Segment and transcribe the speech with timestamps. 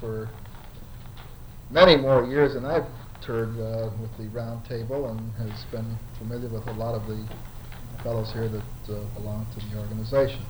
[0.00, 0.28] for
[1.70, 2.86] many more years than I've
[3.20, 7.22] toured uh, with the round table and has been familiar with a lot of the
[8.02, 10.40] fellows here that uh, belong to the organization.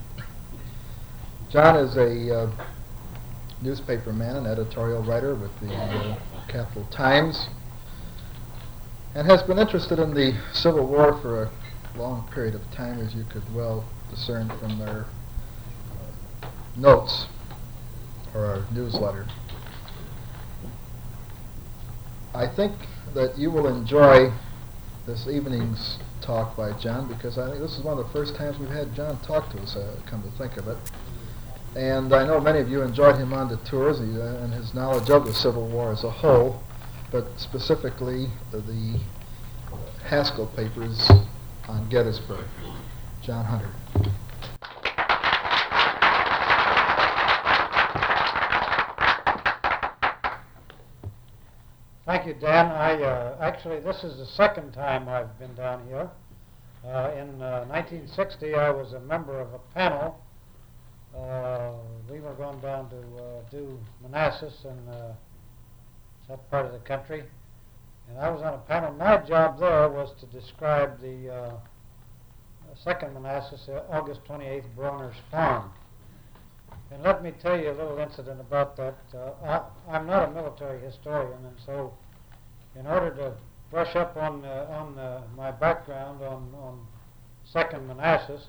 [1.50, 2.50] John is a uh,
[3.62, 7.48] newspaper man, an editorial writer with the uh, Capital Times,
[9.14, 11.50] and has been interested in the Civil War for a
[11.98, 15.06] long period of time, as you could well discern from their
[16.42, 16.46] uh,
[16.76, 17.26] notes
[18.46, 19.26] our newsletter.
[22.34, 22.72] I think
[23.14, 24.32] that you will enjoy
[25.06, 28.58] this evening's talk by John because I think this is one of the first times
[28.58, 30.76] we've had John talk to us, uh, come to think of it.
[31.74, 35.10] And I know many of you enjoyed him on the tours uh, and his knowledge
[35.10, 36.62] of the Civil War as a whole,
[37.10, 39.00] but specifically the
[40.04, 41.10] Haskell papers
[41.68, 42.46] on Gettysburg.
[43.22, 43.70] John Hunter.
[52.08, 52.72] Thank you, Dan.
[52.72, 56.08] I uh, actually this is the second time I've been down here.
[56.82, 60.18] Uh, in uh, 1960, I was a member of a panel.
[61.14, 61.72] Uh,
[62.10, 65.12] we were going down to uh, do Manassas and uh,
[66.30, 67.24] that part of the country,
[68.08, 68.90] and I was on a panel.
[68.94, 71.58] My job there was to describe the
[72.82, 75.70] second Manassas, August 28th, Brawner's Farm.
[76.90, 78.96] And let me tell you a little incident about that.
[79.14, 81.92] Uh, I, am not a military historian, and so
[82.78, 83.34] in order to
[83.70, 86.86] brush up on uh, on uh, my background on on
[87.44, 88.46] Second Manassas,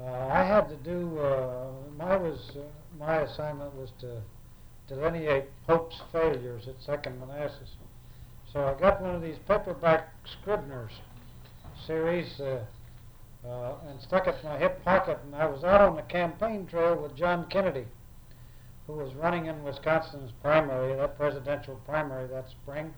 [0.00, 2.60] uh, I had to do uh, my was uh,
[2.98, 4.20] my assignment was to
[4.88, 7.76] delineate Pope's failures at Second Manassas.
[8.52, 10.92] So I got one of these paperback Scribner's
[11.86, 12.40] series
[13.48, 15.18] uh, and stuck it in my hip pocket.
[15.24, 17.84] And I was out on the campaign trail with John Kennedy,
[18.86, 22.92] who was running in Wisconsin's primary, that presidential primary that spring.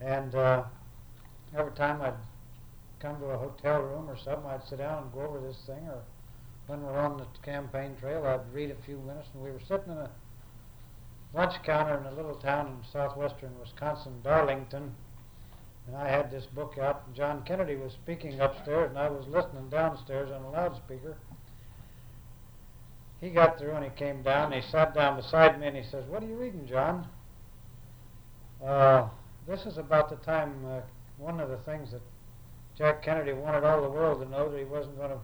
[0.00, 0.64] And uh,
[1.56, 2.14] every time I'd
[3.00, 5.88] come to a hotel room or something, I'd sit down and go over this thing.
[5.88, 6.02] Or
[6.66, 9.28] when we're on the campaign trail, I'd read a few minutes.
[9.34, 10.10] And we were sitting in a
[11.34, 14.94] lunch counter in a little town in southwestern Wisconsin, Darlington
[15.86, 19.26] and I had this book out, and John Kennedy was speaking upstairs, and I was
[19.26, 21.16] listening downstairs on a loudspeaker.
[23.20, 25.82] He got through and he came down, and he sat down beside me, and he
[25.82, 27.06] says, What are you reading, John?
[28.64, 29.08] Uh,
[29.46, 30.80] this is about the time, uh,
[31.18, 32.02] one of the things that
[32.76, 35.18] Jack Kennedy wanted all the world to know that he wasn't going to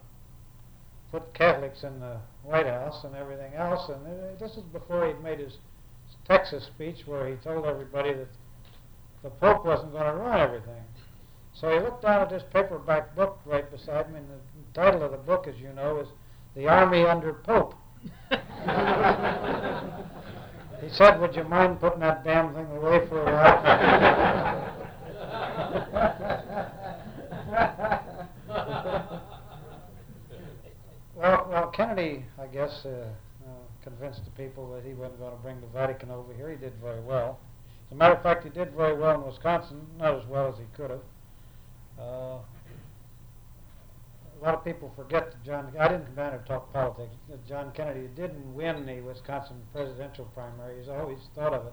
[1.11, 3.89] put Catholics in the White House and everything else.
[3.89, 5.59] And uh, this is before he'd made his
[6.27, 8.28] Texas speech where he told everybody that
[9.22, 10.82] the Pope wasn't going to run everything.
[11.60, 14.34] So he looked down at this paperback book right beside me, and the
[14.78, 16.09] title of the book, as you know, is
[16.54, 17.75] The Army Under Pope.
[20.82, 24.75] he said, Would you mind putting that damn thing away for a while?
[31.16, 33.48] well, well, Kennedy, I guess, uh, uh,
[33.83, 36.50] convinced the people that he wasn't going to bring the Vatican over here.
[36.50, 37.38] He did very well.
[37.86, 40.58] As a matter of fact, he did very well in Wisconsin, not as well as
[40.58, 41.00] he could have.
[41.98, 42.38] Uh,
[44.38, 47.14] a lot of people forget that John, I didn't come down here to talk politics,
[47.48, 50.78] John Kennedy didn't win the Wisconsin presidential primary.
[50.80, 51.72] He's always thought of it.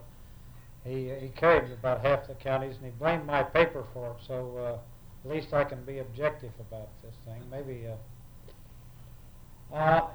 [0.85, 4.57] He, he carried about half the counties, and he blamed my paper for it, so
[4.57, 7.41] uh, at least I can be objective about this thing.
[7.49, 7.87] Maybe.
[7.87, 10.07] Uh, uh,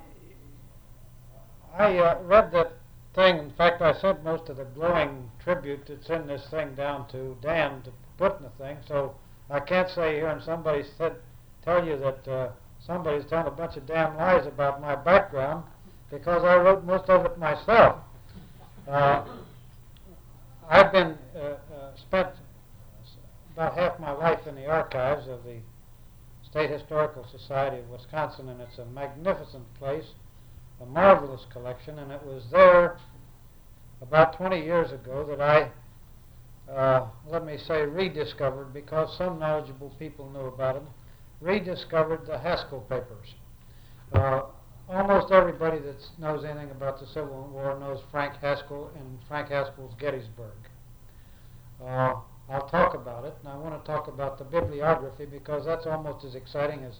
[1.76, 2.72] I uh, read that
[3.18, 3.38] thing.
[3.38, 7.36] In fact, I sent most of the glowing tribute that's in this thing down to
[7.42, 8.76] Dan to put in the thing.
[8.86, 9.16] So
[9.50, 11.16] I can't say here and somebody said
[11.64, 12.48] tell you that uh,
[12.86, 15.64] somebody's telling a bunch of damn lies about my background
[16.10, 17.96] because I wrote most of it myself.
[18.86, 19.24] Uh,
[20.70, 22.28] I've been uh, uh, spent
[23.54, 25.56] about half my life in the archives of the
[26.48, 30.06] State Historical Society of Wisconsin, and it's a magnificent place
[30.80, 32.98] a marvelous collection, and it was there
[34.00, 35.70] about 20 years ago that I,
[36.72, 40.86] uh, let me say, rediscovered, because some knowledgeable people knew about them,
[41.40, 43.34] rediscovered the Haskell papers.
[44.12, 44.42] Uh,
[44.88, 49.94] almost everybody that knows anything about the Civil War knows Frank Haskell and Frank Haskell's
[49.98, 50.54] Gettysburg.
[51.84, 52.14] Uh,
[52.50, 56.24] I'll talk about it, and I want to talk about the bibliography because that's almost
[56.24, 56.94] as exciting as,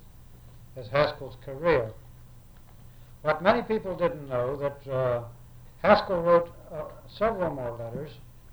[0.76, 1.92] as Haskell's career.
[3.22, 5.22] What many people didn't know that uh,
[5.82, 8.10] Haskell wrote uh, several more letters.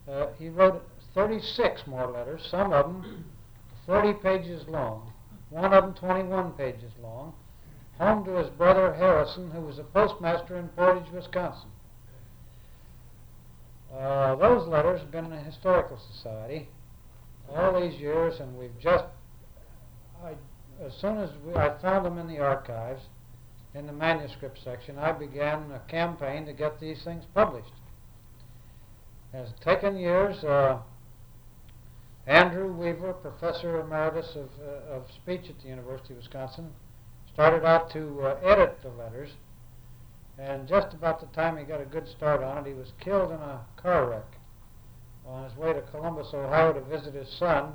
[0.08, 0.84] Uh, he wrote
[1.14, 3.26] 36 more letters, some of them
[3.88, 5.12] 30 pages long,
[5.50, 7.34] one of them 21 pages long,
[7.98, 11.70] home to his brother Harrison, who was a postmaster in Portage, Wisconsin.
[13.92, 16.68] Well, those letters have been in the Historical Society
[17.56, 19.06] all these years, and we've just,
[20.24, 20.34] I,
[20.84, 23.02] as soon as we, I found them in the archives,
[23.76, 27.74] in the manuscript section, I began a campaign to get these things published.
[29.34, 30.44] It has taken years.
[30.44, 30.80] Uh,
[32.26, 36.72] Andrew Weaver, professor emeritus of, uh, of speech at the University of Wisconsin,
[37.34, 39.30] started out to uh, edit the letters,
[40.40, 43.32] and just about the time he got a good start on it, he was killed
[43.32, 44.40] in a car wreck
[45.28, 47.74] on his way to Columbus, Ohio to visit his son,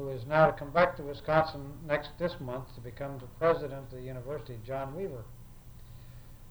[0.00, 3.84] who is now to come back to Wisconsin next this month to become the president
[3.84, 5.24] of the university, John Weaver.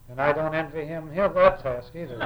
[0.09, 2.15] And I don't envy him here that task either.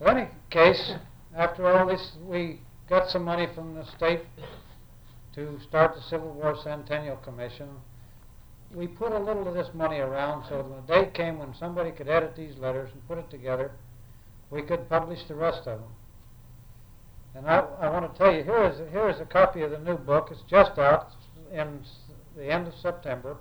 [0.00, 0.92] in any case,
[1.36, 4.22] after all this, we got some money from the state
[5.34, 7.68] to start the Civil War Centennial Commission.
[8.74, 11.90] We put a little of this money around so when the day came when somebody
[11.90, 13.72] could edit these letters and put it together,
[14.50, 15.90] we could publish the rest of them.
[17.34, 19.78] And I, I want to tell you, here is, here is a copy of the
[19.78, 20.28] new book.
[20.30, 21.12] It's just out
[21.52, 21.80] in
[22.36, 23.36] the end of September.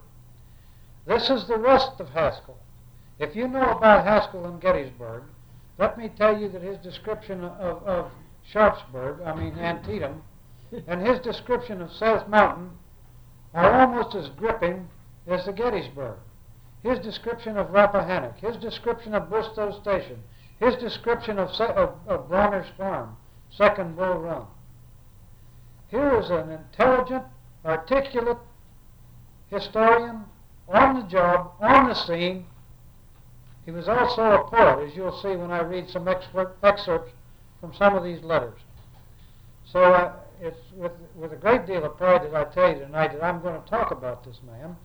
[1.05, 2.59] This is the rest of Haskell.
[3.17, 5.23] If you know about Haskell and Gettysburg,
[5.77, 8.11] let me tell you that his description of, of
[8.43, 10.23] Sharpsburg, I mean Antietam,
[10.87, 12.71] and his description of South Mountain
[13.53, 14.87] are almost as gripping
[15.27, 16.17] as the Gettysburg.
[16.83, 20.23] His description of Rappahannock, his description of Bristow Station,
[20.59, 23.17] his description of, of, of Brawner's Farm,
[23.51, 24.45] Second Bull Run.
[25.89, 27.23] Here is an intelligent,
[27.65, 28.37] articulate
[29.49, 30.23] historian
[30.67, 32.45] on the job, on the scene.
[33.65, 37.11] He was also a poet, as you'll see when I read some excerpts
[37.59, 38.59] from some of these letters.
[39.65, 43.13] So uh, it's with, with a great deal of pride that I tell you tonight
[43.13, 44.75] that I'm going to talk about this man.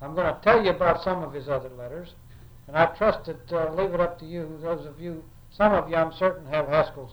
[0.00, 2.14] I'm going to tell you about some of his other letters.
[2.66, 5.90] And I trust that, uh, leave it up to you, those of you, some of
[5.90, 7.12] you I'm certain have Haskell's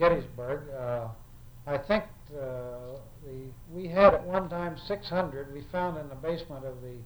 [0.00, 0.62] Gettysburg.
[0.70, 1.08] Uh,
[1.66, 6.64] I think uh, the, we had at one time 600, we found in the basement
[6.64, 6.96] of the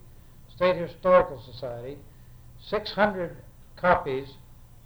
[0.55, 1.97] State Historical Society,
[2.69, 3.35] 600
[3.75, 4.29] copies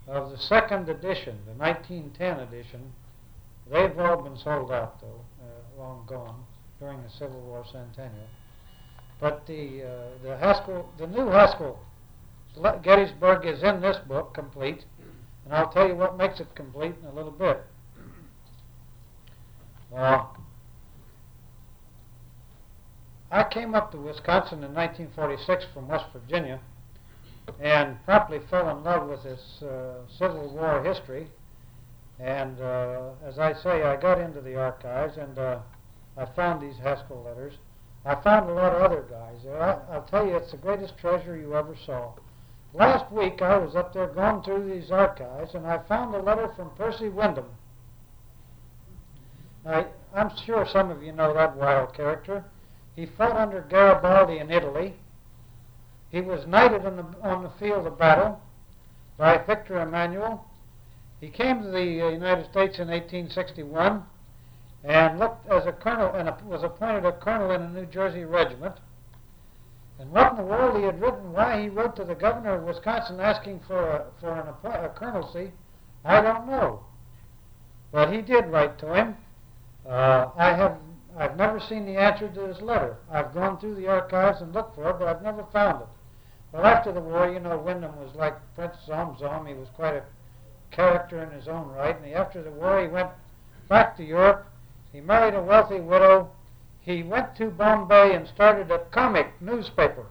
[0.07, 2.81] of the second edition, the 1910 edition.
[3.71, 6.43] They've all been sold out, though, uh, long gone,
[6.79, 8.27] during the Civil War centennial.
[9.19, 11.79] But the, uh, the Haskell, the new Haskell
[12.81, 14.85] Gettysburg is in this book, complete,
[15.45, 17.63] and I'll tell you what makes it complete in a little bit.
[19.95, 20.23] Uh,
[23.31, 26.59] I came up to Wisconsin in 1946 from West Virginia
[27.59, 31.27] and promptly fell in love with this uh, Civil War history.
[32.19, 35.59] And uh, as I say, I got into the archives and uh,
[36.17, 37.53] I found these Haskell letters.
[38.05, 39.45] I found a lot of other guys.
[39.45, 42.13] I, I'll tell you, it's the greatest treasure you ever saw.
[42.73, 46.51] Last week I was up there going through these archives and I found a letter
[46.55, 47.45] from Percy Wyndham.
[49.65, 52.43] I, I'm sure some of you know that wild character.
[52.95, 54.95] He fought under Garibaldi in Italy.
[56.11, 58.41] He was knighted on the, on the field of battle
[59.17, 60.45] by Victor Emmanuel.
[61.21, 64.03] He came to the uh, United States in 1861
[64.83, 68.75] and looked as a colonel and was appointed a colonel in a New Jersey regiment.
[69.99, 72.63] And what in the world he had written, why he wrote to the governor of
[72.63, 75.51] Wisconsin asking for a, for an, a colonelcy,
[76.05, 76.85] I don't know.
[77.91, 79.17] But he did write to him.
[79.89, 80.77] Uh, I have
[81.17, 82.97] I've never seen the answer to his letter.
[83.11, 85.87] I've gone through the archives and looked for it, but I've never found it.
[86.53, 89.45] Well, after the war, you know, Wyndham was like Prince Salm-Salm.
[89.45, 90.03] He was quite a
[90.71, 91.99] character in his own right.
[92.01, 93.09] And after the war, he went
[93.67, 94.45] back to Europe.
[94.93, 96.31] He married a wealthy widow
[96.89, 100.07] he went to Bombay and started a comic newspaper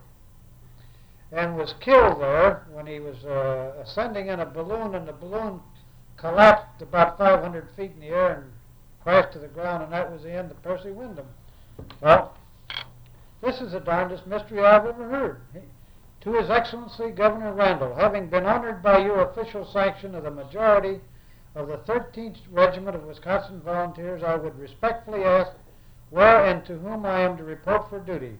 [1.32, 5.60] and was killed there when he was uh, ascending in a balloon, and the balloon
[6.16, 8.52] collapsed about 500 feet in the air and
[9.08, 11.24] crashed to the ground, and that was the end of Percy Wyndham.
[12.02, 12.36] Well,
[13.40, 15.40] this is the darndest mystery I've ever heard.
[16.20, 21.00] To His Excellency Governor Randall, having been honored by your official sanction of the majority
[21.54, 25.52] of the 13th Regiment of Wisconsin Volunteers, I would respectfully ask
[26.10, 28.36] where and to whom I am to report for duty.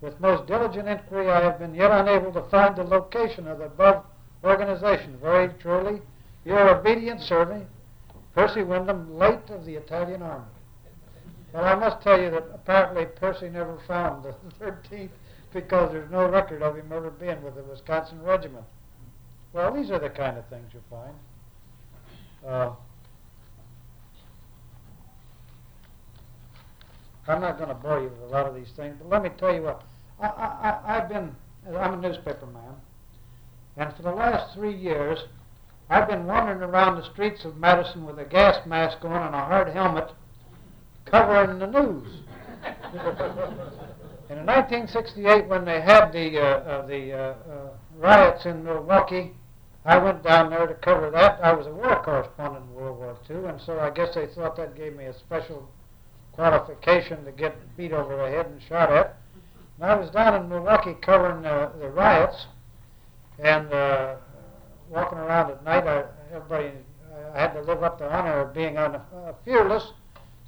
[0.00, 3.64] With most diligent inquiry, I have been yet unable to find the location of the
[3.64, 4.04] above
[4.44, 5.18] organization.
[5.20, 6.02] Very truly,
[6.44, 7.66] your obedient servant,
[8.34, 10.44] Percy Wyndham, late of the Italian Army.
[11.52, 15.10] Well, I must tell you that apparently Percy never found the 13th
[15.52, 18.64] because there's no record of him ever being with the Wisconsin Regiment.
[19.52, 21.14] Well, these are the kind of things you find.
[22.44, 22.72] Uh,
[27.28, 29.30] I'm not going to bore you with a lot of these things, but let me
[29.38, 29.82] tell you what.
[30.20, 31.34] I, I, I've been,
[31.68, 32.74] I'm a newspaper man,
[33.76, 35.20] And for the last three years,
[35.90, 39.38] I've been wandering around the streets of Madison with a gas mask on and a
[39.38, 40.10] hard helmet
[41.04, 42.08] covering the news.
[44.28, 47.34] and in 1968, when they had the, uh, uh, the uh, uh,
[47.98, 49.32] riots in Milwaukee,
[49.84, 51.38] I went down there to cover that.
[51.42, 54.56] I was a war correspondent in World War II, and so I guess they thought
[54.56, 55.68] that gave me a special
[56.32, 59.18] qualification to get beat over the head and shot at.
[59.76, 62.46] And I was down in Milwaukee covering uh, the riots,
[63.38, 64.16] and uh,
[64.94, 65.86] walking around at night.
[65.86, 66.70] I, everybody,
[67.34, 69.92] I had to live up to honor of being un, uh, fearless.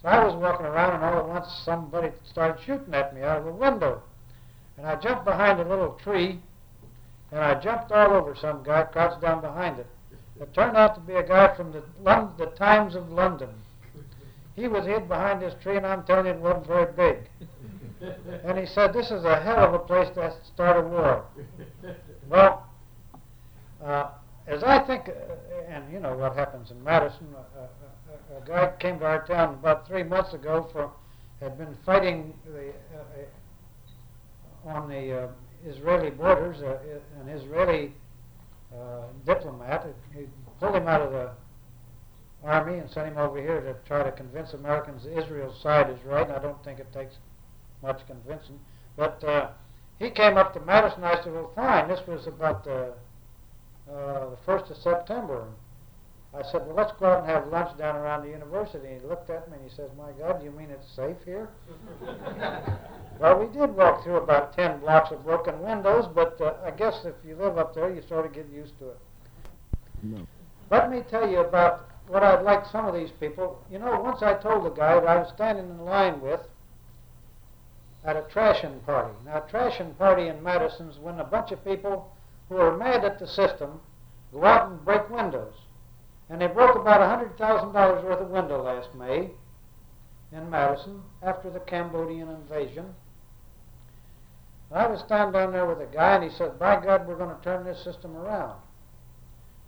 [0.00, 3.38] So I was walking around, and all at once somebody started shooting at me out
[3.38, 4.02] of a window.
[4.78, 6.40] And I jumped behind a little tree,
[7.32, 9.86] and I jumped all over some guy crouched down behind it.
[10.40, 11.82] It turned out to be a guy from the,
[12.38, 13.48] the Times of London.
[14.54, 17.28] He was hid behind this tree, and I'm telling you, it wasn't very big.
[18.44, 21.24] And he said, "This is a hell of a place to start a war."
[22.28, 22.66] Well,
[23.82, 24.08] uh,
[24.46, 25.12] as I think, uh,
[25.68, 29.26] and you know what happens in Madison, uh, uh, uh, a guy came to our
[29.26, 30.90] town about three months ago for
[31.40, 32.72] had been fighting the,
[34.64, 35.28] on the
[35.66, 36.60] Israeli borders.
[36.60, 37.92] an Israeli
[39.26, 40.24] diplomat, he
[40.58, 41.30] pulled him out of the
[42.42, 46.26] army and sent him over here to try to convince Americans Israel's side is right.
[46.26, 47.16] And I don't think it takes
[47.82, 48.58] much convincing.
[48.96, 49.50] But uh,
[49.98, 51.04] he came up to Madison.
[51.04, 52.94] I said, "Well, fine." This was about the
[53.90, 55.46] uh, the first of September.
[56.34, 59.06] I said, "Well, let's go out and have lunch down around the university." And he
[59.06, 61.48] looked at me and he says, "My God, do you mean it's safe here?"
[63.20, 67.04] well, we did walk through about ten blocks of broken windows, but uh, I guess
[67.04, 68.98] if you live up there, you sort of get used to it.
[70.02, 70.26] No.
[70.70, 73.62] Let me tell you about what I'd like some of these people.
[73.70, 76.40] You know, once I told the guy that I was standing in line with
[78.04, 79.14] at a trashing party.
[79.24, 82.12] Now, a trashing party in Madison's when a bunch of people
[82.48, 83.80] who are mad at the system
[84.32, 85.54] go out and break windows.
[86.28, 89.30] And they broke about $100,000 worth of window last May
[90.32, 92.86] in Madison after the Cambodian invasion.
[94.70, 97.16] And I was standing down there with a guy, and he said, By God, we're
[97.16, 98.58] going to turn this system around.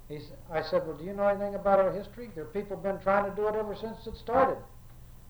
[0.08, 0.18] He,
[0.50, 2.30] I said, Well, do you know anything about our history?
[2.35, 4.58] There are people been trying to do it ever since it started.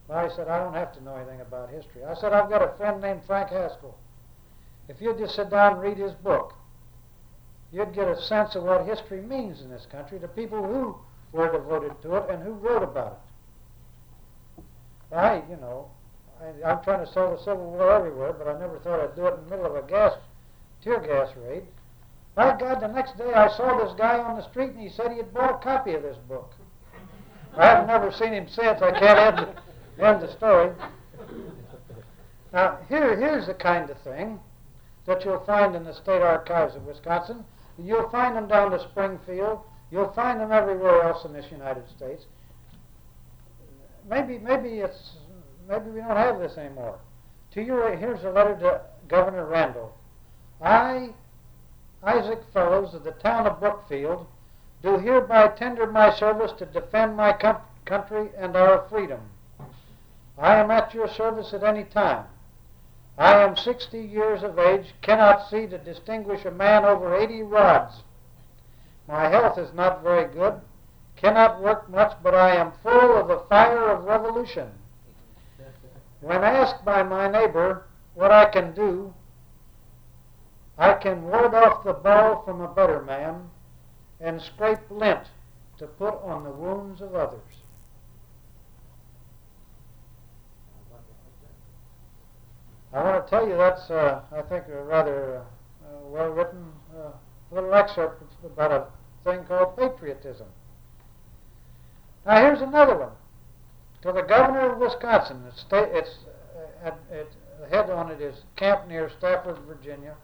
[0.09, 2.03] Well, I said, I don't have to know anything about history.
[2.05, 3.99] I said, I've got a friend named Frank Haskell.
[4.89, 6.55] If you'll just sit down and read his book,
[7.73, 10.97] you'd get a sense of what history means in this country, the people who
[11.33, 13.21] were devoted to it and who wrote about
[14.59, 14.65] it.
[15.15, 15.91] I, you know,
[16.41, 19.27] I, I'm trying to solve the Civil War everywhere, but I never thought I'd do
[19.27, 20.13] it in the middle of a gas,
[20.83, 21.63] tear gas raid.
[22.35, 25.11] By God, the next day I saw this guy on the street and he said
[25.11, 26.53] he had bought a copy of this book.
[27.57, 28.81] I have never seen him since.
[28.81, 29.49] I can't end,
[29.99, 30.71] end the story.
[32.53, 34.39] Now, here, here's the kind of thing
[35.07, 37.45] that you'll find in the State Archives of Wisconsin.
[37.79, 39.61] You'll find them down to Springfield.
[39.91, 42.25] You'll find them everywhere else in this United States.
[44.09, 45.13] Maybe, maybe it's
[45.69, 46.99] maybe we don't have this anymore.
[47.53, 49.95] To your here's a letter to Governor Randall.
[50.61, 51.11] I,
[52.03, 54.27] Isaac Fellows of the town of Brookfield,
[54.83, 59.21] do hereby tender my service to defend my com- country and our freedom.
[60.37, 62.25] I am at your service at any time.
[63.19, 68.05] I am 60 years of age, cannot see to distinguish a man over 80 rods.
[69.09, 70.61] My health is not very good,
[71.17, 74.71] cannot work much, but I am full of the fire of revolution.
[76.21, 79.13] When asked by my neighbor what I can do,
[80.79, 83.51] I can ward off the ball from a better man
[84.21, 85.27] and scrape lint
[85.79, 87.41] to put on the wounds of others.
[92.93, 95.43] I want to tell you that's, uh, I think, a rather
[95.85, 97.11] uh, well written uh,
[97.51, 98.87] little excerpt about a
[99.25, 100.47] thing called patriotism.
[102.25, 103.13] Now, here's another one.
[104.03, 106.19] To the governor of Wisconsin, it's, it's
[106.85, 106.91] uh,
[107.61, 110.15] the head on it is Camp near Stafford, Virginia,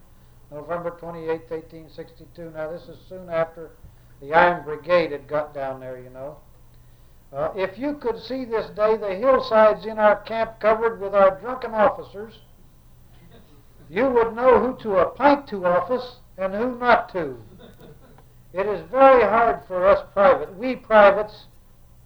[0.51, 2.51] November 28, 1862.
[2.55, 3.71] Now, this is soon after
[4.21, 6.37] the Iron Brigade had got down there, you know.
[7.33, 11.41] Uh, if you could see this day the hillsides in our camp covered with our
[11.41, 12.39] drunken officers,
[13.89, 17.37] you would know who to appoint to office and who not to.
[18.53, 21.47] It is very hard for us private, we privates,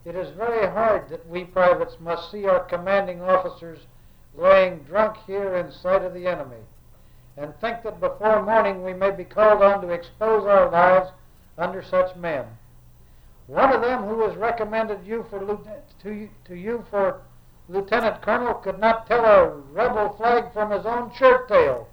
[0.05, 3.81] it is very hard that we privates must see our commanding officers
[4.35, 6.63] laying drunk here in sight of the enemy,
[7.37, 11.11] and think that before morning we may be called on to expose our lives
[11.59, 12.47] under such men.
[13.47, 15.41] One of them who has recommended you for
[16.03, 17.21] to, to you for
[17.69, 21.87] lieutenant colonel could not tell a rebel flag from his own shirt tail,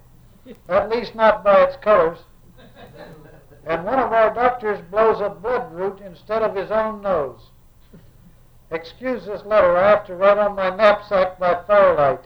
[0.68, 2.18] at least not by its colors.
[3.66, 7.50] and one of our doctors blows a blood root instead of his own nose.
[8.70, 12.24] Excuse this letter I have to write on my knapsack by firelight.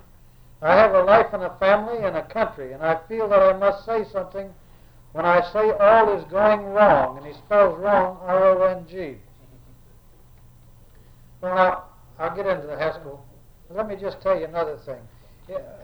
[0.63, 3.55] I have a life and a family and a country, and I feel that I
[3.55, 4.53] must say something
[5.13, 9.17] when I say all is going wrong, and he spells wrong R-O-N-G.
[11.41, 11.85] Well, now,
[12.19, 13.25] I'll get into the Haskell.
[13.73, 15.01] Let me just tell you another thing.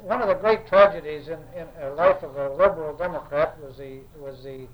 [0.02, 4.00] One of the great tragedies in, in the life of a liberal Democrat was the
[4.18, 4.66] was the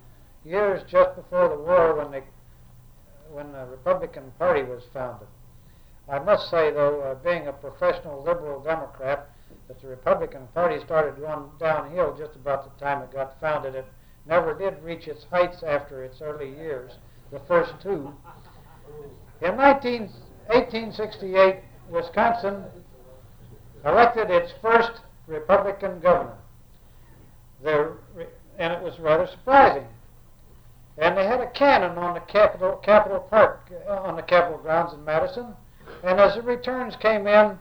[0.45, 2.23] years just before the war when the
[3.31, 5.28] when the Republican Party was founded.
[6.09, 9.28] I must say, though, uh, being a professional liberal Democrat,
[9.69, 13.75] that the Republican Party started going downhill just about the time it got founded.
[13.75, 13.87] It
[14.26, 16.92] never did reach its heights after its early years,
[17.31, 18.12] the first two.
[19.40, 20.02] In 19,
[20.49, 21.57] 1868,
[21.88, 22.64] Wisconsin
[23.85, 26.37] elected its first Republican governor.
[27.62, 27.93] There,
[28.59, 29.87] and it was rather surprising.
[30.99, 34.93] And they had a cannon on the Capitol, Capitol Park, uh, on the Capitol grounds
[34.93, 35.55] in Madison.
[36.03, 37.59] And as the returns came in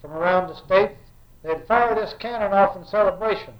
[0.00, 0.96] from around the state,
[1.42, 3.54] they'd fire this cannon off in celebration.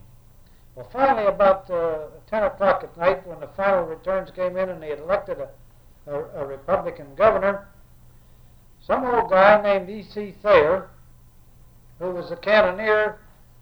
[0.75, 4.83] Well, finally, about uh, 10 o'clock at night, when the final returns came in and
[4.83, 5.49] they had elected a,
[6.11, 7.69] a, a Republican governor,
[8.81, 10.35] some old guy named E.C.
[10.43, 10.91] Thayer,
[12.05, 13.19] who was a cannoneer,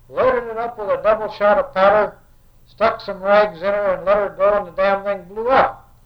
[0.08, 2.18] loaded it up with a double shot of powder,
[2.66, 5.96] stuck some rags in her, and let her go, and the damn thing blew up.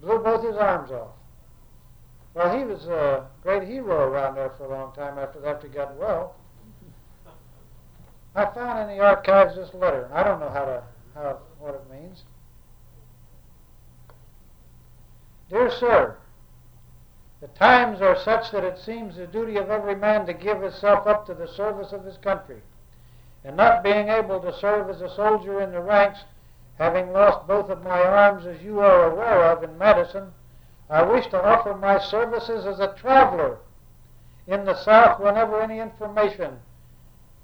[0.00, 1.10] Blew both his arms off.
[2.32, 5.68] Well, he was a great hero around there for a long time after that he
[5.68, 6.36] got well.
[8.34, 10.08] I found in the archives this letter.
[10.14, 10.82] I don't know how to
[11.14, 12.22] how what it means.
[15.50, 16.16] Dear sir,
[17.40, 21.06] the times are such that it seems the duty of every man to give himself
[21.06, 22.60] up to the service of his country.
[23.44, 26.24] And not being able to serve as a soldier in the ranks,
[26.78, 30.32] having lost both of my arms, as you are aware of, in Madison,
[30.90, 33.58] I wish to offer my services as a traveler
[34.46, 36.58] in the South whenever any information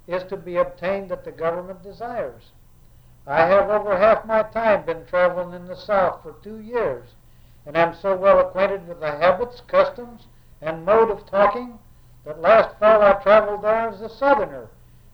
[0.05, 2.51] is to be obtained that the government desires.
[3.25, 7.15] I have over half my time been traveling in the South for two years,
[7.67, 10.25] and am so well acquainted with the habits, customs,
[10.61, 11.77] and mode of talking
[12.23, 14.69] that last fall I traveled there as a Southerner,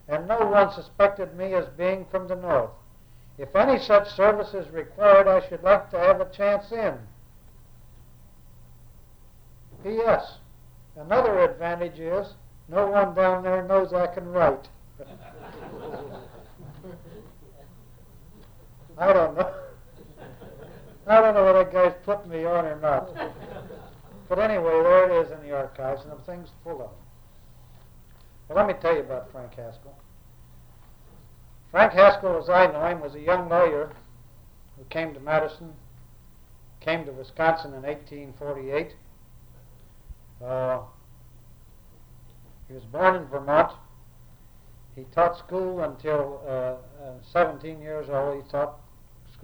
[0.08, 2.70] and no one suspected me as being from the North.
[3.38, 6.96] If any such service is required, I should like to have a chance in.
[9.82, 10.38] P.S.
[10.96, 12.34] Another advantage is
[12.68, 14.68] no one down there knows I can write.
[18.96, 19.52] I don't know.
[21.06, 23.10] I don't know whether that guy's putting me on or not.
[24.28, 26.88] But anyway, there it is in the archives, and the thing's full of them.
[28.48, 29.98] Well, let me tell you about Frank Haskell.
[31.70, 33.92] Frank Haskell, as I know him, was a young lawyer
[34.78, 35.72] who came to Madison,
[36.80, 38.94] came to Wisconsin in 1848,
[40.44, 40.80] uh,
[42.68, 43.72] he was born in Vermont.
[44.94, 48.42] He taught school until uh, uh, 17 years old.
[48.42, 48.78] He taught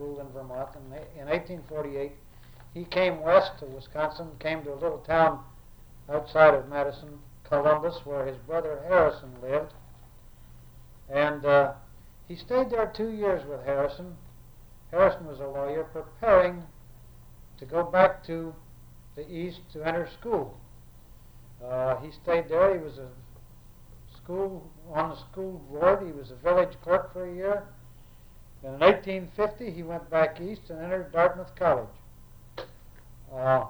[0.00, 0.70] school in Vermont.
[0.74, 0.86] And
[1.20, 2.12] in 1848,
[2.72, 5.40] he came west to Wisconsin, came to a little town
[6.10, 9.72] outside of Madison, Columbus, where his brother Harrison lived.
[11.12, 11.72] And uh,
[12.28, 14.16] he stayed there two years with Harrison.
[14.90, 16.62] Harrison was a lawyer preparing
[17.58, 18.54] to go back to
[19.16, 20.56] the east to enter school.
[21.64, 22.78] Uh, he stayed there.
[22.78, 23.08] He was a
[24.16, 26.06] school on the school board.
[26.06, 27.64] He was a village clerk for a year.
[28.62, 31.88] And in 1850, he went back east and entered Dartmouth College.
[33.34, 33.64] Uh,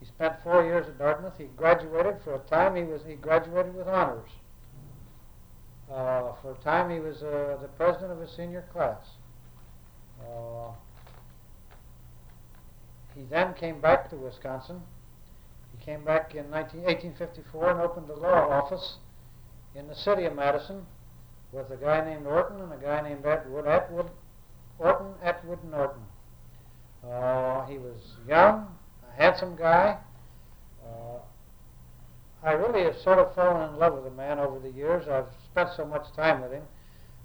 [0.00, 1.34] he spent four years at Dartmouth.
[1.36, 2.16] He graduated.
[2.24, 4.30] For a time, he was he graduated with honors.
[5.92, 9.04] Uh, for a time, he was uh, the president of his senior class.
[10.22, 10.72] Uh,
[13.14, 14.80] he then came back to Wisconsin
[15.76, 18.96] He came back in 19, 1854 and opened a law office
[19.74, 20.86] in the city of Madison
[21.52, 24.08] with a guy named Orton and a guy named Atwood, Atwood
[24.78, 26.02] Orton, Atwood, Norton.
[27.06, 28.66] Uh, he was young,
[29.08, 29.98] a handsome guy.
[30.84, 31.18] Uh,
[32.42, 35.06] I really have sort of fallen in love with the man over the years.
[35.08, 36.64] I've spent so much time with him.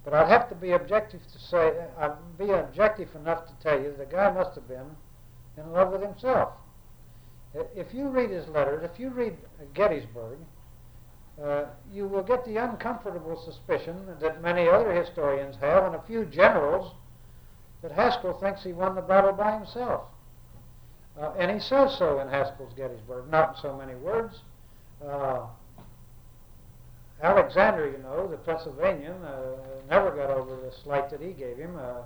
[0.03, 3.93] But I'd have to be objective to say, I'd be objective enough to tell you
[3.97, 4.95] the guy must have been
[5.57, 6.53] in love with himself.
[7.75, 9.35] If you read his letters, if you read
[9.73, 10.37] Gettysburg,
[11.43, 16.26] uh, you will get the uncomfortable suspicion that many other historians have, and a few
[16.26, 16.93] generals,
[17.82, 20.04] that Haskell thinks he won the battle by himself.
[21.19, 24.39] Uh, and he says so in Haskell's Gettysburg, not in so many words.
[25.08, 25.45] Uh,
[27.21, 29.56] Alexander, you know, the Pennsylvanian, uh,
[29.89, 31.76] never got over the slight that he gave him.
[31.76, 32.02] Uh,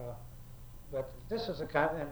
[0.00, 0.14] uh,
[0.92, 2.10] but this is a kind, and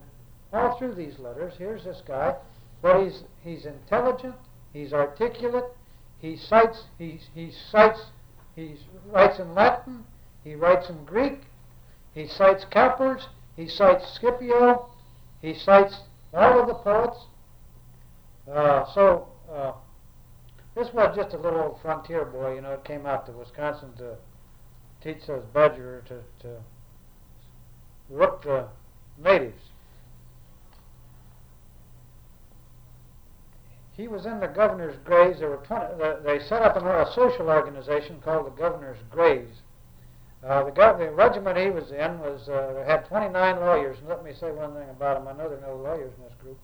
[0.53, 2.35] all through these letters, here's this guy,
[2.83, 4.35] but he's he's intelligent,
[4.73, 5.65] he's articulate,
[6.21, 8.01] he cites he he cites
[8.57, 8.77] he
[9.07, 10.05] writes in Latin,
[10.43, 11.43] he writes in Greek,
[12.13, 14.91] he cites Cowper's, he cites Scipio,
[15.41, 16.01] he cites
[16.35, 17.19] all of the poets.
[18.53, 19.73] Uh, so uh,
[20.75, 24.17] this was just a little frontier boy, you know, it came out to Wisconsin to
[25.03, 26.57] teach those Badger to, to
[28.09, 28.67] rook the
[29.23, 29.63] natives.
[33.99, 35.41] He was in the governor's grays.
[35.41, 39.49] There were 20, they set up a social organization called the governor's grays.
[40.47, 43.99] Uh, the, gov- the regiment he was in was uh, had 29 lawyers.
[43.99, 45.27] And let me say one thing about them.
[45.27, 46.57] I know there are no lawyers in this group.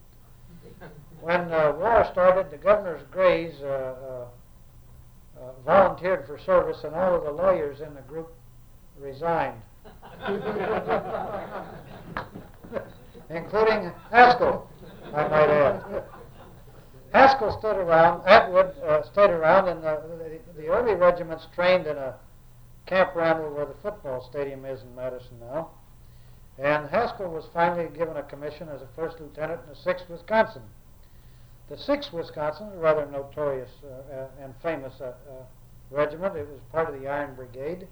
[1.23, 4.27] When uh, war started, the governor's grays uh, uh,
[5.41, 8.33] uh, volunteered for service, and all of the lawyers in the group
[9.01, 9.61] resigned,
[13.29, 14.71] including Haskell,
[15.13, 16.05] I might add.
[17.15, 20.03] Haskell stood around, Atwood uh, stayed around, and the,
[20.57, 22.17] the, the, early regiments trained in a
[22.87, 25.71] camp Randall where the football stadium is in Madison now.
[26.59, 30.63] And Haskell was finally given a commission as a first lieutenant in the 6th Wisconsin.
[31.69, 35.15] The 6th Wisconsin a rather notorious uh, uh, and famous uh, uh,
[35.93, 36.35] regiment.
[36.35, 37.87] It was part of the Iron Brigade.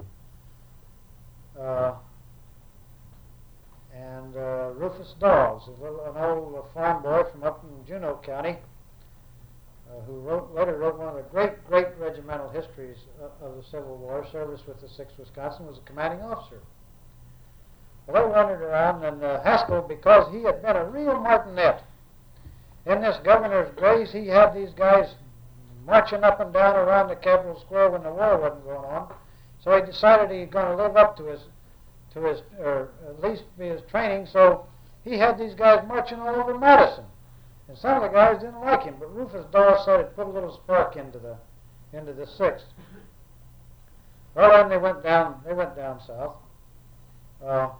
[1.58, 1.94] Uh,
[3.94, 8.56] and Rufus Dawes, little, an old farm boy from up in Juneau County,
[10.06, 12.96] who wrote, later wrote one of the great, great regimental histories
[13.40, 16.60] of the Civil War, service with the 6th Wisconsin, was a commanding officer.
[18.06, 21.82] Well, they wandered around, and uh, Haskell, because he had been a real martinet,
[22.86, 25.14] in this governor's grays, he had these guys
[25.86, 29.12] marching up and down around the Capitol Square when the war wasn't going on.
[29.62, 31.40] So he decided he was going to live up to his,
[32.14, 34.26] to his, or at least be his training.
[34.26, 34.66] So
[35.04, 37.04] he had these guys marching all over Madison,
[37.68, 38.96] and some of the guys didn't like him.
[38.98, 41.36] But Rufus Dawes said it put a little spark into the,
[41.96, 42.66] into the sixth.
[44.34, 45.40] Well, then they went down.
[45.46, 46.36] They went down south.
[47.44, 47.70] Uh,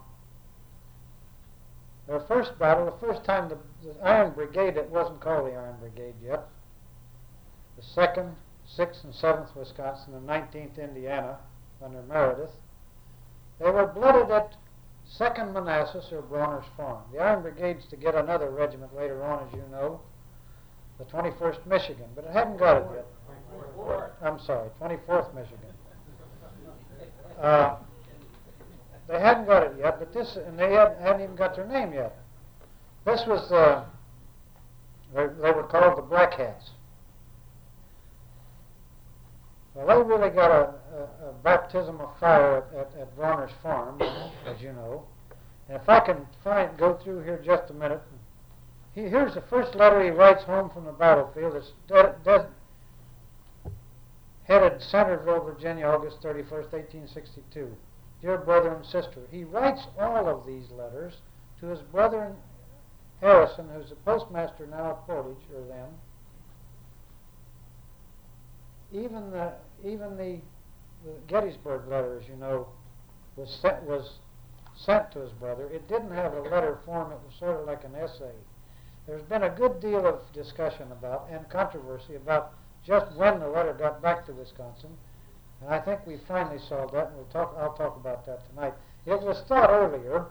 [2.06, 5.76] their first battle, the first time the, the Iron Brigade, it wasn't called the Iron
[5.78, 6.48] Brigade yet,
[7.76, 8.34] the 2nd,
[8.76, 11.38] 6th, and 7th Wisconsin, and 19th Indiana
[11.82, 12.50] under Meredith,
[13.60, 14.56] they were blooded at
[15.18, 17.02] 2nd Manassas or Bronner's Farm.
[17.12, 20.00] The Iron Brigade's to get another regiment later on, as you know,
[20.98, 23.06] the 21st Michigan, but it hadn't got it yet.
[23.76, 24.10] 24th.
[24.22, 25.58] I'm sorry, 24th Michigan.
[27.40, 27.76] Uh,
[29.08, 31.92] they hadn't got it yet, but this, and they hadn't, hadn't even got their name
[31.92, 32.16] yet.
[33.04, 33.84] This was, uh,
[35.14, 36.70] they, they were called the Black Hats.
[39.74, 44.00] Well, they really got a, a, a baptism of fire at, at, at farm,
[44.46, 45.04] as you know.
[45.68, 48.02] And if I can find, go through here just a minute.
[48.94, 51.56] He, here's the first letter he writes home from the battlefield.
[51.56, 52.48] It's de- de-
[54.44, 57.74] headed Centerville, Virginia, August 31st, 1862.
[58.20, 61.14] Dear brother and sister, he writes all of these letters
[61.60, 62.34] to his brother
[63.20, 65.88] Harrison, who's the postmaster now at Portage, or then.
[68.92, 69.52] Even the
[69.84, 70.38] even the,
[71.04, 72.68] the Gettysburg letter, as you know,
[73.36, 74.18] was sent was
[74.76, 75.68] sent to his brother.
[75.70, 78.34] It didn't have a letter form; it was sort of like an essay.
[79.06, 82.52] There's been a good deal of discussion about and controversy about
[82.84, 84.90] just when the letter got back to Wisconsin.
[85.60, 88.74] And I think we finally solved that, and we'll talk, I'll talk about that tonight.
[89.06, 90.26] It was thought earlier,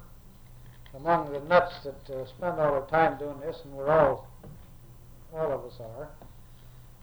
[0.94, 4.28] among the nuts that uh, spend all their time doing this, and we're all,
[5.34, 6.10] all of us are,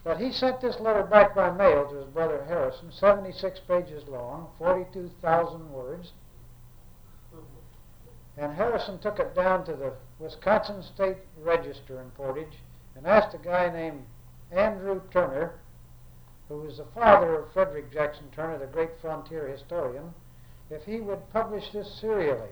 [0.08, 4.48] that he sent this letter back by mail to his brother Harrison, 76 pages long,
[4.56, 6.12] 42,000 words.
[8.38, 12.56] And Harrison took it down to the Wisconsin State Register in Portage
[12.96, 14.06] and asked a guy named
[14.50, 15.60] Andrew Turner
[16.48, 20.14] who was the father of Frederick Jackson Turner, the great frontier historian,
[20.70, 22.48] if he would publish this serially.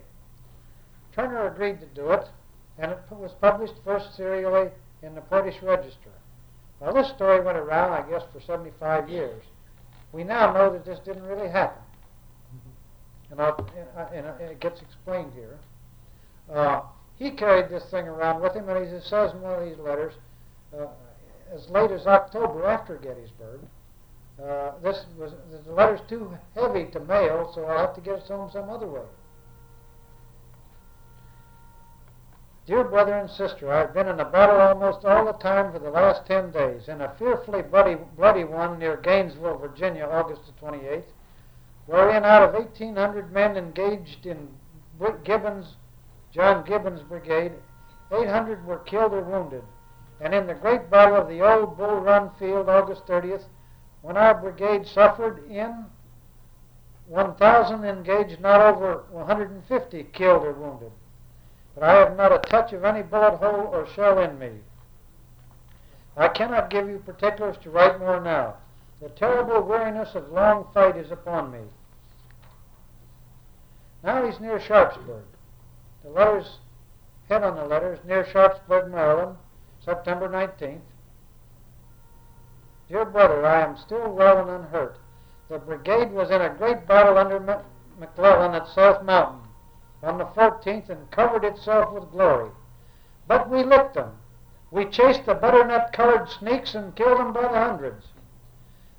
[1.15, 2.29] Turner agreed to do it,
[2.77, 4.69] and it was published first serially
[5.03, 6.11] in the Portage Register.
[6.81, 9.43] Now, this story went around, I guess, for 75 years.
[10.13, 11.83] We now know that this didn't really happen.
[13.31, 15.59] And, and it gets explained here.
[16.53, 16.83] Uh,
[17.19, 20.15] he carried this thing around with him, and he says in one of these letters,
[20.79, 20.87] uh,
[21.53, 23.61] as late as October after Gettysburg,
[24.43, 25.33] uh, this was
[25.65, 28.87] the letter's too heavy to mail, so I'll have to get it home some other
[28.87, 29.01] way.
[32.67, 35.89] Dear brother and sister, I've been in a battle almost all the time for the
[35.89, 41.05] last ten days, in a fearfully bloody, bloody one near Gainesville, Virginia, August the 28th,
[41.87, 44.49] wherein out of 1,800 men engaged in
[45.23, 45.77] Gibbon's
[46.33, 47.53] John Gibbon's brigade,
[48.11, 49.63] 800 were killed or wounded.
[50.21, 53.45] And in the great battle of the old Bull Run field, August 30th,
[54.03, 55.85] when our brigade suffered in
[57.07, 60.91] 1,000 engaged, not over 150 killed or wounded.
[61.77, 64.51] But I have not a touch of any bullet hole or shell in me.
[66.17, 68.55] I cannot give you particulars to write more now.
[69.03, 71.61] The terrible weariness of long fight is upon me.
[74.03, 75.25] Now he's near Sharpsburg.
[76.03, 76.61] The letters,
[77.29, 79.37] head on the letters, near Sharpsburg, Maryland,
[79.85, 80.81] September 19th.
[82.89, 84.97] Dear brother, I am still well and unhurt.
[85.51, 87.61] The brigade was in a great battle under
[87.99, 89.46] McClellan at South Mountain
[90.03, 92.51] on the 14th and covered itself with glory.
[93.27, 94.13] But we licked them.
[94.71, 98.07] We chased the butternut-colored sneaks and killed them by the hundreds.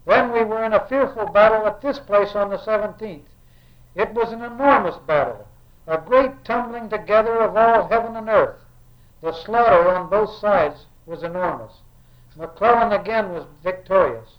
[0.05, 3.25] Then we were in a fearful battle at this place on the 17th.
[3.95, 5.47] It was an enormous battle,
[5.85, 8.59] a great tumbling together of all heaven and earth.
[9.21, 11.73] The slaughter on both sides was enormous.
[12.35, 14.37] McClellan again was victorious.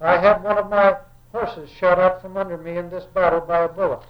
[0.00, 0.96] I had one of my
[1.32, 4.02] horses shot out from under me in this battle by a bullet.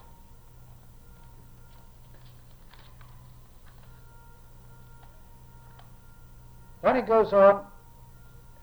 [6.82, 7.64] Then he goes on,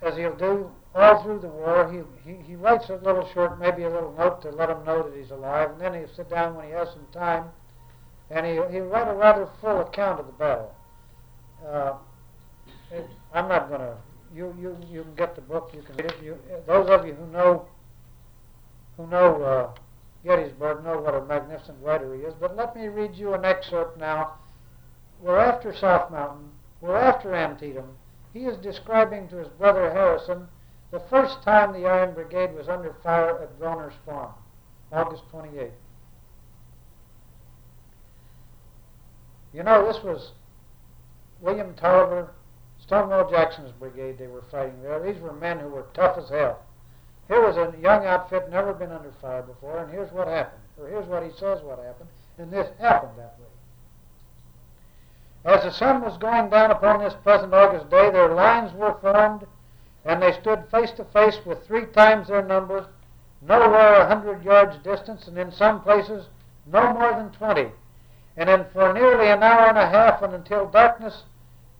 [0.02, 1.92] as he'll do all through the war.
[1.92, 5.04] He, he, he writes a little short, maybe a little note to let him know
[5.04, 7.46] that he's alive, and then he'll sit down when he has some time,
[8.30, 10.76] and he, he'll write a rather full account of the battle.
[11.66, 11.94] Uh,
[12.92, 13.96] it, I'm not going to
[14.34, 15.72] you, you, you can get the book.
[15.74, 16.24] You can read it.
[16.24, 17.66] You, those of you who know
[18.98, 19.80] who know uh,
[20.24, 22.34] Gettysburg know what a magnificent writer he is.
[22.40, 24.34] But let me read you an excerpt now.
[25.22, 26.50] We're after South Mountain.
[26.82, 27.98] We're after Antietam.
[28.34, 30.48] He is describing to his brother Harrison
[30.92, 34.34] the first time the Iron Brigade was under fire at Brawner's Farm,
[34.92, 35.72] August 28.
[39.54, 40.32] You know, this was
[41.42, 42.30] William Taliaferro
[42.80, 45.00] Stonewall Jackson's brigade they were fighting there.
[45.00, 46.63] These were men who were tough as hell.
[47.28, 50.62] Here was a young outfit, never been under fire before, and here's what happened.
[50.80, 53.49] Or here's what he says what happened, and this happened that way.
[55.45, 59.47] As the sun was going down upon this pleasant August day, their lines were formed,
[60.04, 62.88] and they stood face to face with three times their number,
[63.41, 66.28] nowhere a hundred yards distance, and in some places
[66.65, 67.71] no more than twenty.
[68.36, 71.23] And then for nearly an hour and a half, and until darkness